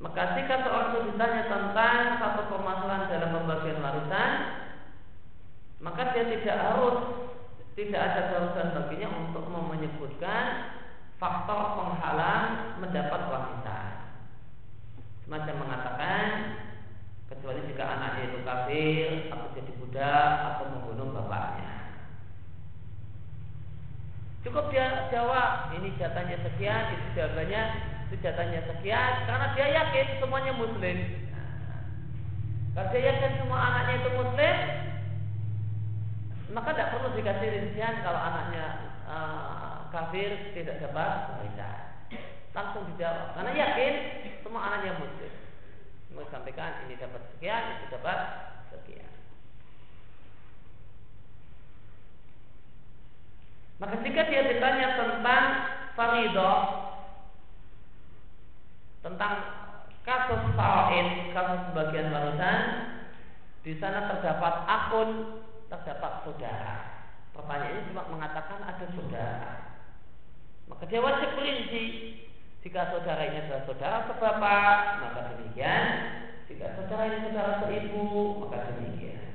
[0.02, 4.30] Maka jika seorang itu ditanya tentang satu permasalahan dalam pembagian warisan,
[5.78, 6.96] maka dia tidak harus
[7.78, 10.74] tidak ada keharusan baginya untuk menyebutkan
[11.22, 13.61] faktor penghalang mendapat warisan.
[15.32, 16.28] Semacam mengatakan
[17.32, 21.72] kecuali jika anaknya itu kafir atau jadi budak atau membunuh bapaknya.
[24.44, 27.62] Cukup dia jawab ini jatahnya sekian, itu jawabannya
[28.04, 30.98] itu jatahnya sekian karena dia yakin semuanya muslim.
[32.76, 34.56] Kalau dia yakin semua anaknya itu muslim,
[36.52, 38.64] maka tidak perlu dikasih rincian kalau anaknya
[39.08, 41.40] uh, kafir tidak dapat.
[42.52, 43.94] Langsung dijawab karena yakin
[44.52, 45.32] semua anaknya muslim.
[46.12, 48.18] Mau sampaikan ini dapat sekian, itu dapat
[48.68, 49.08] sekian.
[53.80, 55.44] Maka jika dia ditanya tentang
[55.96, 56.60] faridah
[59.00, 59.32] tentang
[60.04, 62.60] kasus faraid, kasus bagian warisan,
[63.64, 65.40] di sana terdapat akun
[65.72, 66.76] terdapat saudara.
[67.32, 69.80] Pertanyaan ini cuma mengatakan ada saudara.
[70.68, 71.84] Maka dia wajib perinci.
[72.62, 75.86] Jika saudara ini adalah saudara sebapak, maka demikian.
[76.46, 78.06] Jika saudara ini saudara seibu,
[78.46, 79.34] maka demikian.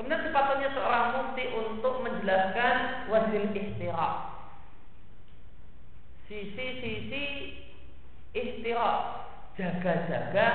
[0.00, 2.74] Kemudian sepatutnya seorang mufti untuk menjelaskan
[3.12, 4.32] wajib istirahat.
[6.28, 7.24] Sisi-sisi
[8.32, 9.28] istirahat,
[9.60, 10.48] jaga-jaga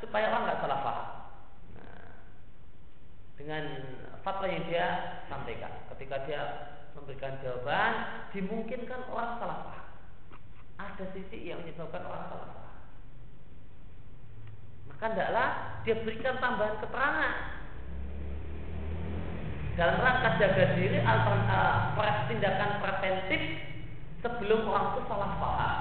[0.00, 1.08] supaya orang nggak salah paham.
[1.76, 2.08] Nah,
[3.36, 3.64] dengan
[4.24, 4.86] fatwa yang dia
[5.28, 6.40] sampaikan, ketika dia
[6.96, 7.92] memberikan jawaban,
[8.32, 9.86] dimungkinkan orang salah paham.
[10.80, 12.78] Ada sisi yang menyebabkan orang salah paham.
[14.92, 15.48] Maka hendaklah
[15.82, 17.34] dia berikan tambahan keterangan
[19.72, 23.42] dalam rangka jaga diri atau uh, tindakan preventif
[24.20, 25.78] sebelum orang itu salah paham.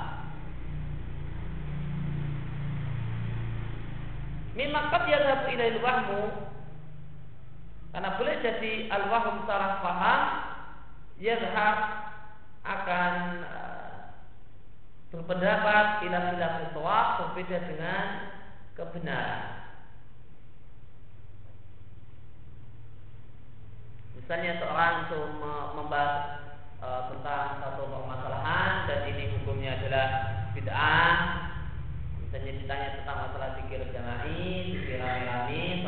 [4.52, 6.24] Mimma qad yadhabu ilail wahmu
[7.92, 10.22] karena boleh jadi al-wahm salah paham
[11.22, 11.78] yadhab
[12.66, 13.14] akan
[13.46, 13.72] uh,
[15.14, 16.56] berpendapat ila khilaf
[17.22, 18.06] berbeda dengan
[18.74, 19.62] kebenaran.
[24.16, 25.20] Misalnya seorang itu
[25.76, 26.16] membahas
[26.80, 30.08] e, tentang satu permasalahan dan ini hukumnya adalah
[30.56, 31.16] bid'ah
[32.24, 35.84] Misalnya ditanya tentang masalah zikir jama'i, zikir rame-rame,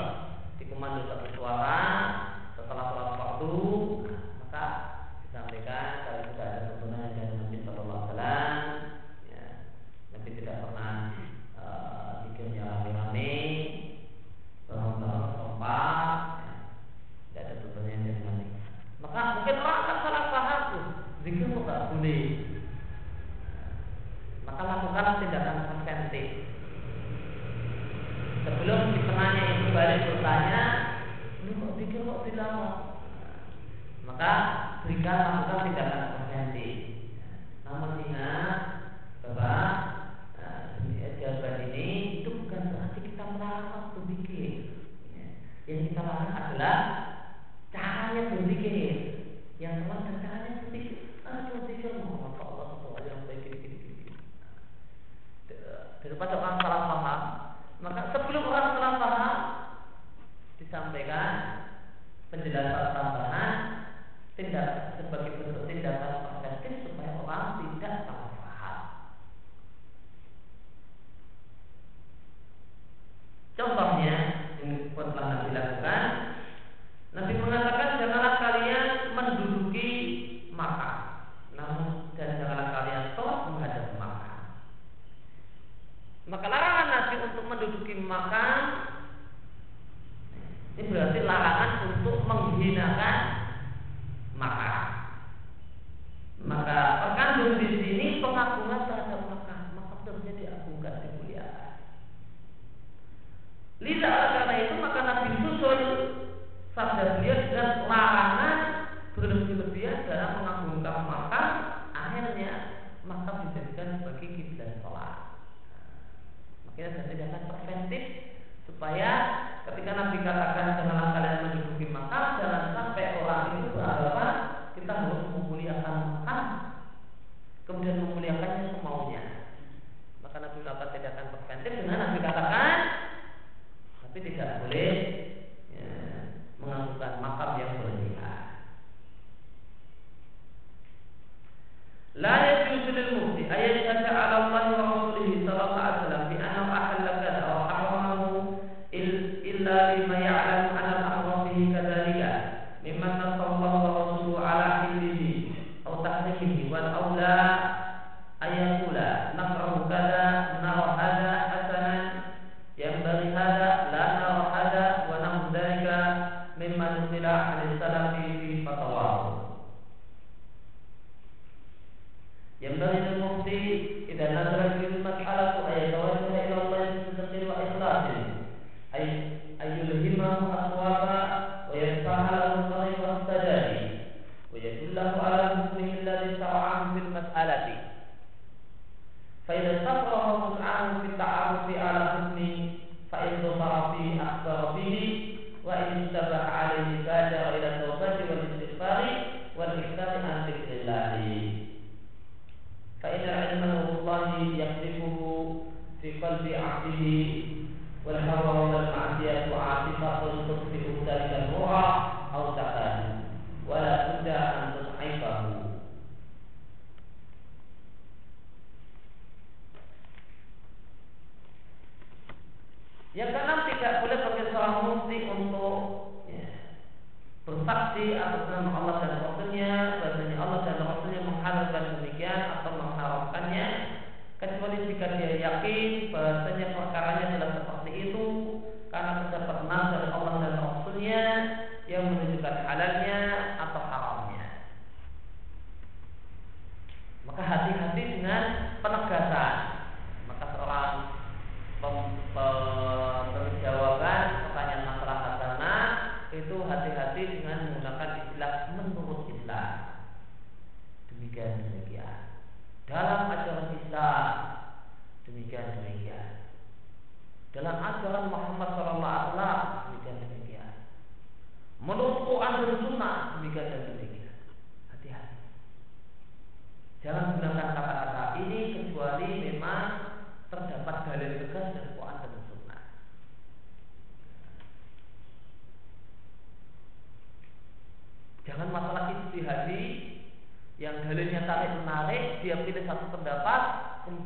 [0.59, 1.79] dikomando satu suara
[2.59, 3.55] setelah sholat waktu,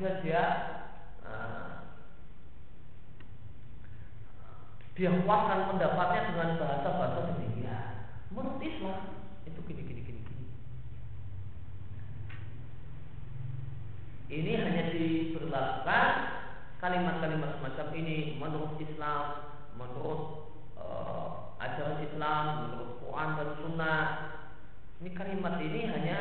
[0.07, 0.43] bisa dia
[1.27, 1.83] uh,
[4.95, 8.07] dia kuatkan pendapatnya dengan bahasa-bahasa demikian.
[8.31, 8.99] Menurut Islam
[9.43, 10.45] itu gini gini gini gini.
[14.31, 16.07] Ini hanya diberlakukan
[16.79, 19.23] kalimat-kalimat semacam ini menurut Islam,
[19.75, 20.21] menurut
[20.79, 24.03] uh, ajaran Islam, menurut Quran dan Sunnah.
[25.03, 26.19] Ini kalimat ini hanya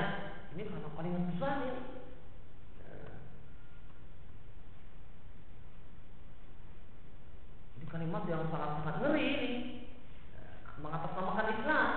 [0.58, 1.95] ini karena paling besar ini
[7.90, 9.50] kalimat yang sangat-sangat ngeri ini.
[10.82, 11.88] Mengatasnamakan Islam.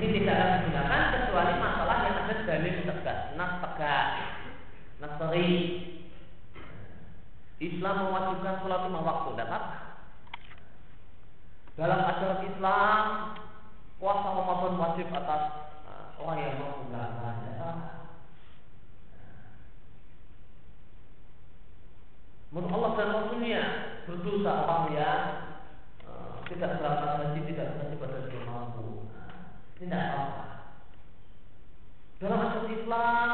[0.00, 3.20] Ini tidak akan digunakan kecuali masalah yang ada dalil tegas.
[3.36, 4.08] Nas tegas.
[5.02, 5.50] Nas teri
[7.60, 9.62] Islam mewajibkan sholat lima waktu, dapat?
[11.76, 13.04] Dalam ajaran Islam
[14.00, 15.42] puasa Ramadan wajib atas
[15.84, 17.68] eh, orang yang mampu ya.
[22.50, 23.62] Menurut Allah dan Rasulnya
[24.08, 25.22] berdosa orang yang
[26.02, 29.06] eh, tidak melaksanakan haji, tidak berhaji pada dia mampu.
[29.12, 29.36] Nah,
[29.76, 30.44] tidak apa-apa.
[32.20, 33.28] Dalam asas Islam,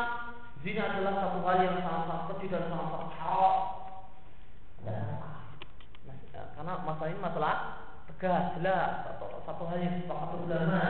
[0.66, 3.54] zina adalah satu hal yang sangat-sangat pedih dan sangat-sangat haram.
[4.86, 5.06] Nah,
[6.06, 7.54] nah, karena masalah ini masalah
[8.10, 10.82] tegas, jelas, atau satu hadis, satu ulama.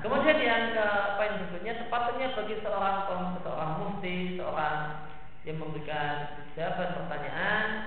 [0.00, 2.96] kemudian yang ke apa yang berikutnya sepatutnya bagi seorang
[3.44, 4.76] seorang mufti, seorang
[5.44, 7.79] yang memberikan jawaban pertanyaan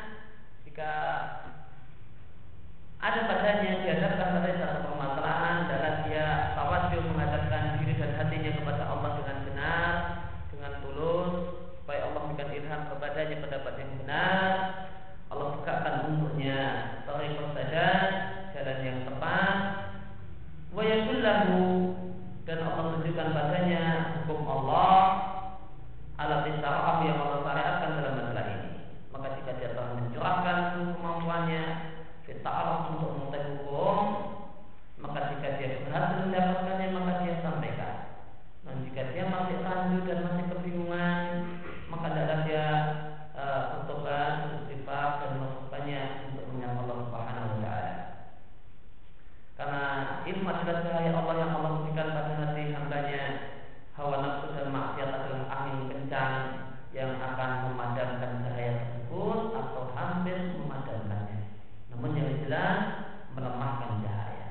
[26.43, 28.69] alat isyarat yang Allah syariatkan dalam masalah ini.
[29.15, 30.57] Maka jika dia telah mencurahkan
[30.99, 31.63] kemampuannya,
[32.27, 32.51] kita
[32.91, 33.97] untuk mengetahui hukum,
[34.99, 37.95] maka jika dia berhasil mendapatkannya maka dia sampaikan.
[38.63, 41.23] Dan jika dia masih ragu dan masih kebingungan,
[41.87, 42.65] maka adalah dia
[43.39, 47.93] uh, bertobat, beristighfar dan melakukannya untuk menyapa Allah Subhanahu wa taala.
[49.53, 49.83] Karena
[50.27, 53.23] ilmu adalah cahaya Allah yang Allah berikan pada hati hambanya.
[53.93, 56.33] Hawa nafsu dan maksiat adalah angin kencang
[56.93, 61.41] yang akan memadamkan cahaya tersebut atau hampir memadamkannya.
[61.89, 62.77] Namun yang jelas
[63.33, 64.49] melemahkan cahaya.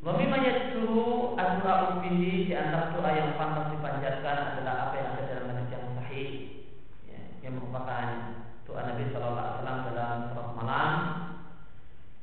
[0.00, 5.48] Wamimanya yajuru adua ubihi di antara doa yang pantas dipanjatkan adalah apa yang ada dalam
[5.56, 6.30] hadis yang sahih
[7.04, 8.06] ya, yang merupakan
[8.64, 10.92] doa Nabi Shallallahu Alaihi Wasallam dalam surat malam.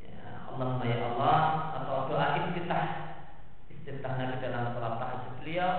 [0.02, 0.18] Ya,
[0.50, 1.38] Allahumma ya Allah
[1.82, 2.86] atau doa iftitah
[3.70, 5.72] iftitah Nabi dalam surat tahajud beliau.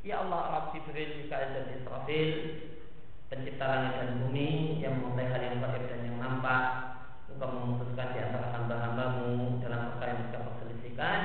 [0.00, 2.30] Ya Allah, Rabb Jibril, Mikael dan Israfil,
[3.28, 6.64] pencipta langit dan bumi yang mengetahui hal yang gaib dan yang nampak,
[7.28, 11.20] engkau memutuskan di antara hamba-hambamu dalam perkara yang mereka perselisihkan.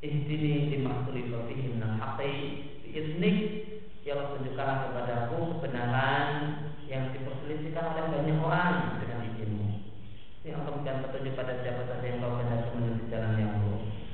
[0.00, 2.32] Ihdini di maktuli fihi minal haqqi
[2.84, 3.38] biiznik
[4.04, 6.28] Ya Allah tunjukkanlah kepadaku kebenaran
[6.88, 9.68] yang diperselisihkan oleh banyak orang dengan izinmu.
[10.44, 14.04] Ini akan memberikan petunjuk pada siapa saja yang kau kehendaki menuju jalan yang lurus.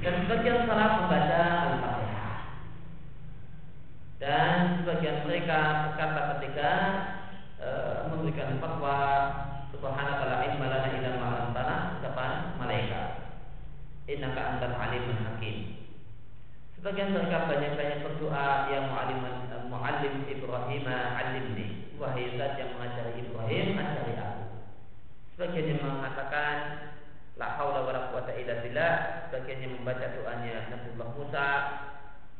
[0.00, 2.32] Dan sebagian salah membaca Al-Fatihah.
[4.16, 5.58] Dan sebagian mereka
[5.92, 6.70] berkata ketika
[7.60, 7.68] e,
[8.08, 8.96] memberikan fatwa
[9.72, 13.08] Subhanaka la ilma lana illa ma 'allamtana ucapan malaikat
[14.08, 15.88] innaka antal alimul hakim.
[16.80, 19.20] Sebagian mereka banyak-banyak berdoa yang mu'allim
[19.68, 21.92] mu'allim Ibrahim alimni.
[22.00, 24.44] Wahai zat yang mengajari Ibrahim, ajari aku.
[25.34, 26.56] Sebagian yang mengatakan
[27.34, 28.94] la haula wala quwata illa billah,
[29.26, 31.48] sebagian yang membaca doanya Nabiullah Musa,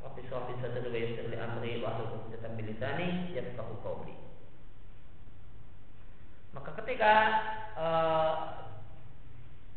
[0.00, 4.14] Rabbi shrah sadri wa yassir li amri wa hlul 'uqdatam min lisani yafqahu qawli.
[6.54, 7.12] Maka ketika
[7.78, 8.34] uh,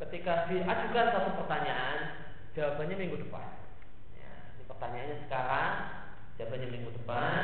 [0.05, 1.97] ketika diajukan satu pertanyaan,
[2.57, 3.45] jawabannya minggu depan.
[4.17, 4.31] Ya,
[4.67, 5.71] pertanyaannya sekarang,
[6.37, 7.41] jawabannya minggu depan.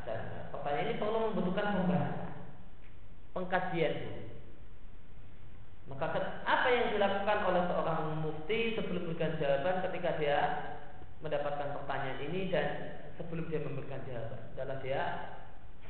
[0.00, 2.30] Nah, dan pertanyaan ini perlu membutuhkan pembahasan,
[3.36, 3.94] pengkajian.
[5.92, 6.06] Maka
[6.46, 10.38] apa yang dilakukan oleh seorang mufti sebelum memberikan jawaban ketika dia
[11.20, 12.66] mendapatkan pertanyaan ini dan
[13.20, 14.40] sebelum dia memberikan jawaban?
[14.56, 15.02] Adalah dia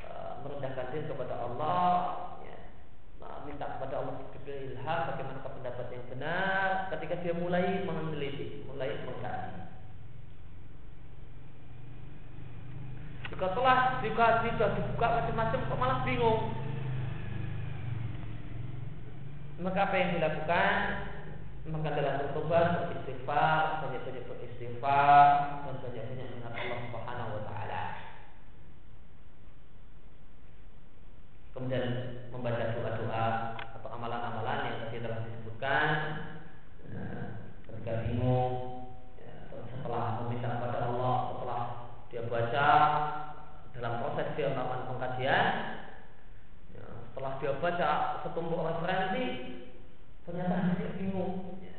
[0.02, 1.86] uh, merendahkan diri kepada Allah
[3.46, 6.90] minta kepada Allah ilham bagaimana pendapat yang benar.
[6.92, 9.00] Ketika dia mulai meneliti, mulai
[13.30, 16.50] Jika telah dikaji sudah dibuka macam-macam kok malah bingung.
[19.62, 20.74] Maka apa yang dilakukan?
[21.70, 25.26] Maka dalam bertobat, beristighfar, banyak-banyak beristighfar
[25.68, 27.84] dan banyak-banyak mengingat Allah Subhanahu wa taala.
[31.54, 31.86] Kemudian
[32.32, 33.26] membaca doa-doa
[33.78, 35.88] atau amalan-amalan yang tadi telah disebutkan
[36.88, 37.26] nah,
[37.68, 38.52] ketika bingung
[39.20, 39.32] ya,
[39.68, 41.62] setelah meminta kepada Allah setelah
[42.08, 42.68] dia baca
[43.80, 45.46] dalam proses dia melakukan pengkajian
[46.76, 49.24] ya, setelah dia baca setumpuk referensi
[50.28, 51.56] ternyata dia bingung.
[51.64, 51.74] Ya.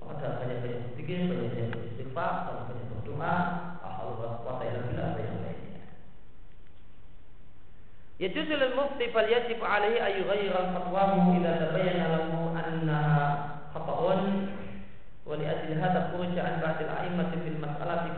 [0.00, 3.36] Maka ada banyak banyak berpikir banyak banyak istighfar banyak banyak berdoa
[4.08, 5.84] Allah kuasa ilah apa yang lainnya.
[8.18, 13.00] Ya juzul mufti fal yajib alaihi ayu al fatwamu idza tabayyana lahu anna
[13.70, 14.22] khata'un
[15.28, 18.16] wa li ajli hadha khurja an ba'd al-a'immah fil mas'alati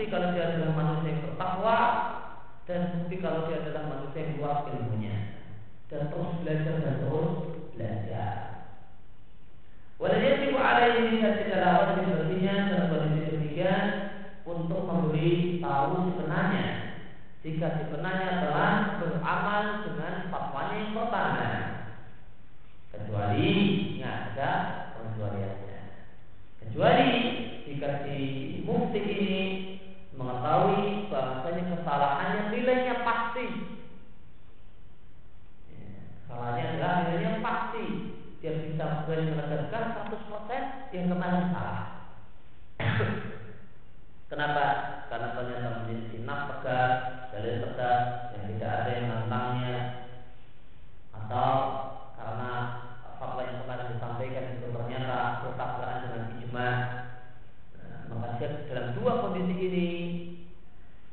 [0.00, 1.78] bukti kalau dia adalah manusia yang bertakwa
[2.64, 5.16] dan bukti kalau dia adalah manusia yang luas ilmunya
[5.92, 7.32] dan terus belajar dan terus
[7.76, 8.32] belajar.
[10.00, 13.84] Yajibu ini saya tidak wajib berartinya dalam kondisi demikian
[14.48, 16.68] untuk memberi tahu sebenarnya
[17.44, 18.59] jika sebenarnya telah
[58.96, 59.88] dua kondisi ini,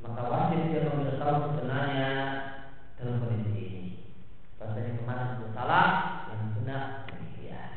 [0.02, 2.10] maka wajib dia memberitahu sebenarnya
[2.98, 3.84] dalam kondisi ini.
[4.58, 5.86] Bahasanya kemarin itu salah,
[6.32, 7.70] yang benar demikian.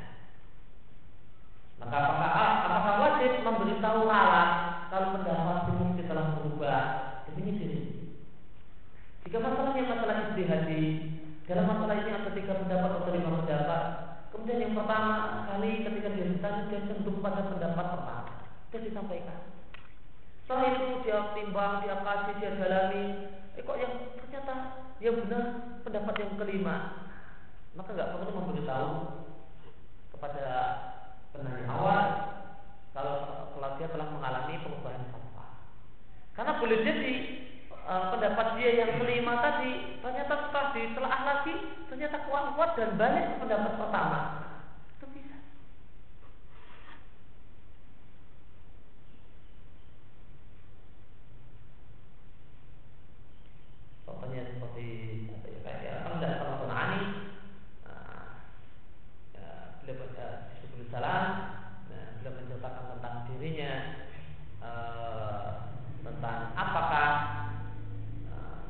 [1.78, 6.84] Maka apakah apakah wajib memberitahu ralat kalau pendapat mungkin telah berubah,
[7.40, 7.80] ini sini.
[9.24, 10.84] Jika masalahnya masalah istihadi,
[11.48, 13.84] dalam masalah ini ketika pendapat atau lima pendapat,
[14.36, 18.36] kemudian yang pertama kali ketika dia ditanya dia cenderung pada pendapat pertama,
[18.68, 19.40] dia disampaikan.
[20.44, 23.06] Setelah itu dia timbang, dia kasih, dia dalami,
[23.56, 24.56] eh kok yang ternyata
[25.00, 25.44] yang benar
[25.88, 26.76] pendapat yang kelima,
[27.80, 28.92] maka nggak perlu memberitahu
[30.12, 30.48] kepada
[31.32, 32.04] penanya awal
[32.92, 35.46] kalau kalau dia telah mengalami perubahan fatwa.
[36.36, 37.14] Karena boleh jadi
[37.72, 41.56] e, pendapat dia yang kelima tadi ternyata setelah ditelaah lagi
[41.88, 44.20] ternyata kuat-kuat dan balik ke pendapat pertama.
[45.00, 45.38] Itu bisa.
[54.04, 54.88] Contohnya seperti
[55.32, 57.02] apa ya kayak tidak sama Sunani,
[57.88, 58.24] nah,
[59.32, 59.48] ya,
[59.80, 60.26] beliau baca
[60.60, 61.52] disebut salam
[63.42, 64.06] dirinya
[64.62, 65.74] uh,
[66.06, 67.10] tentang apakah
[68.30, 68.70] uh,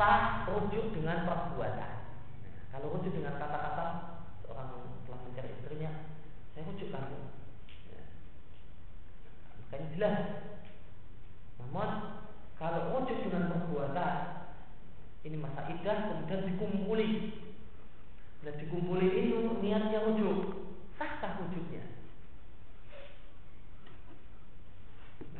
[0.00, 1.92] sah rujuk dengan perbuatan.
[2.40, 3.86] Nah, kalau rujuk dengan kata-kata
[4.40, 5.92] seorang telah mencari istrinya,
[6.56, 7.20] saya rujuk kamu.
[7.92, 8.02] Ya.
[9.60, 10.16] Makanya jelas.
[11.60, 11.90] Namun
[12.56, 14.14] kalau rujuk dengan perbuatan
[15.28, 17.36] ini masa idah kemudian dikumpuli
[18.40, 20.64] dan dikumpuli itu niatnya rujuk
[20.96, 21.98] sah-sah rujuknya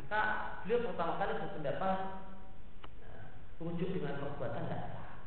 [0.09, 0.25] Maka
[0.65, 1.99] beliau pertama kali berpendapat
[3.05, 3.29] nah,
[3.61, 5.21] rujuk dengan perbuatan tidak sah.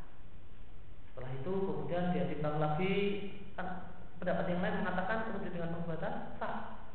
[1.05, 1.53] Setelah itu
[2.41, 2.97] kemudian timbang lagi
[3.53, 3.67] kan
[4.17, 6.89] pendapat yang lain mengatakan rujuk dengan perbuatan sah.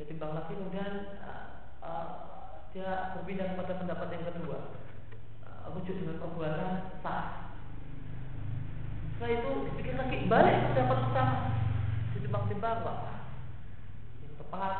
[0.00, 1.44] Dia timbang lagi kemudian uh,
[1.84, 2.08] uh,
[2.72, 4.72] dia berpindah kepada pendapat yang kedua
[5.44, 6.70] uh, dengan perbuatan
[7.04, 7.52] sah.
[9.12, 11.36] Setelah itu dipikir lagi balik pendapat pertama
[12.16, 12.94] ditimbang-timbang apa
[14.24, 14.74] yang tepat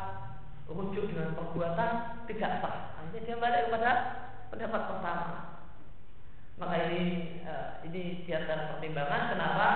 [0.73, 1.89] rujuk dengan perbuatan
[2.25, 2.97] tidak sah.
[2.97, 3.91] Akhirnya dia balik kepada
[4.49, 5.52] pendapat pertama.
[6.61, 7.03] Maka ini
[7.43, 9.67] uh, ini di antara pertimbangan kenapa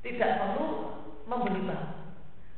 [0.00, 0.68] tidak perlu
[1.28, 1.86] memberitahu.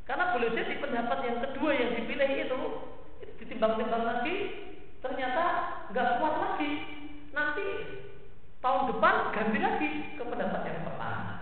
[0.03, 2.61] Karena boleh jadi pendapat yang kedua yang dipilih itu
[3.39, 4.35] ditimbang-timbang lagi
[5.03, 5.43] ternyata
[5.91, 6.71] nggak kuat lagi.
[7.33, 7.67] Nanti
[8.63, 11.33] tahun depan ganti lagi ke pendapat yang pertama.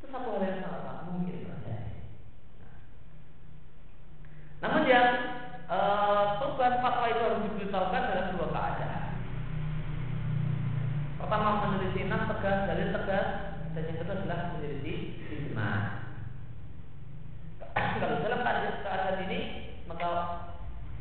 [0.00, 1.44] Itu satu hal yang sangat mungkin.
[4.64, 5.08] Namun yang
[5.68, 5.78] e,
[6.40, 8.73] perubahan fatwa itu harus diberitahukan dalam dua keadaan.
[11.24, 13.28] Pertama meneliti nas tegas, dalil tegas,
[13.72, 15.70] dan yang kedua adalah meneliti ijma.
[17.96, 19.40] Kalau dalam keadaan, ini
[19.88, 20.08] maka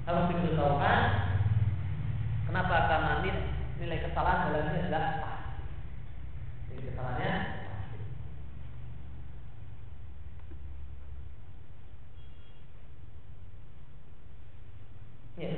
[0.08, 1.00] harus diberitahukan
[2.48, 3.12] kenapa karena
[3.84, 5.40] nilai kesalahan dalam ini adalah pas.
[6.72, 7.34] Jadi kesalahannya
[15.34, 15.50] Ya,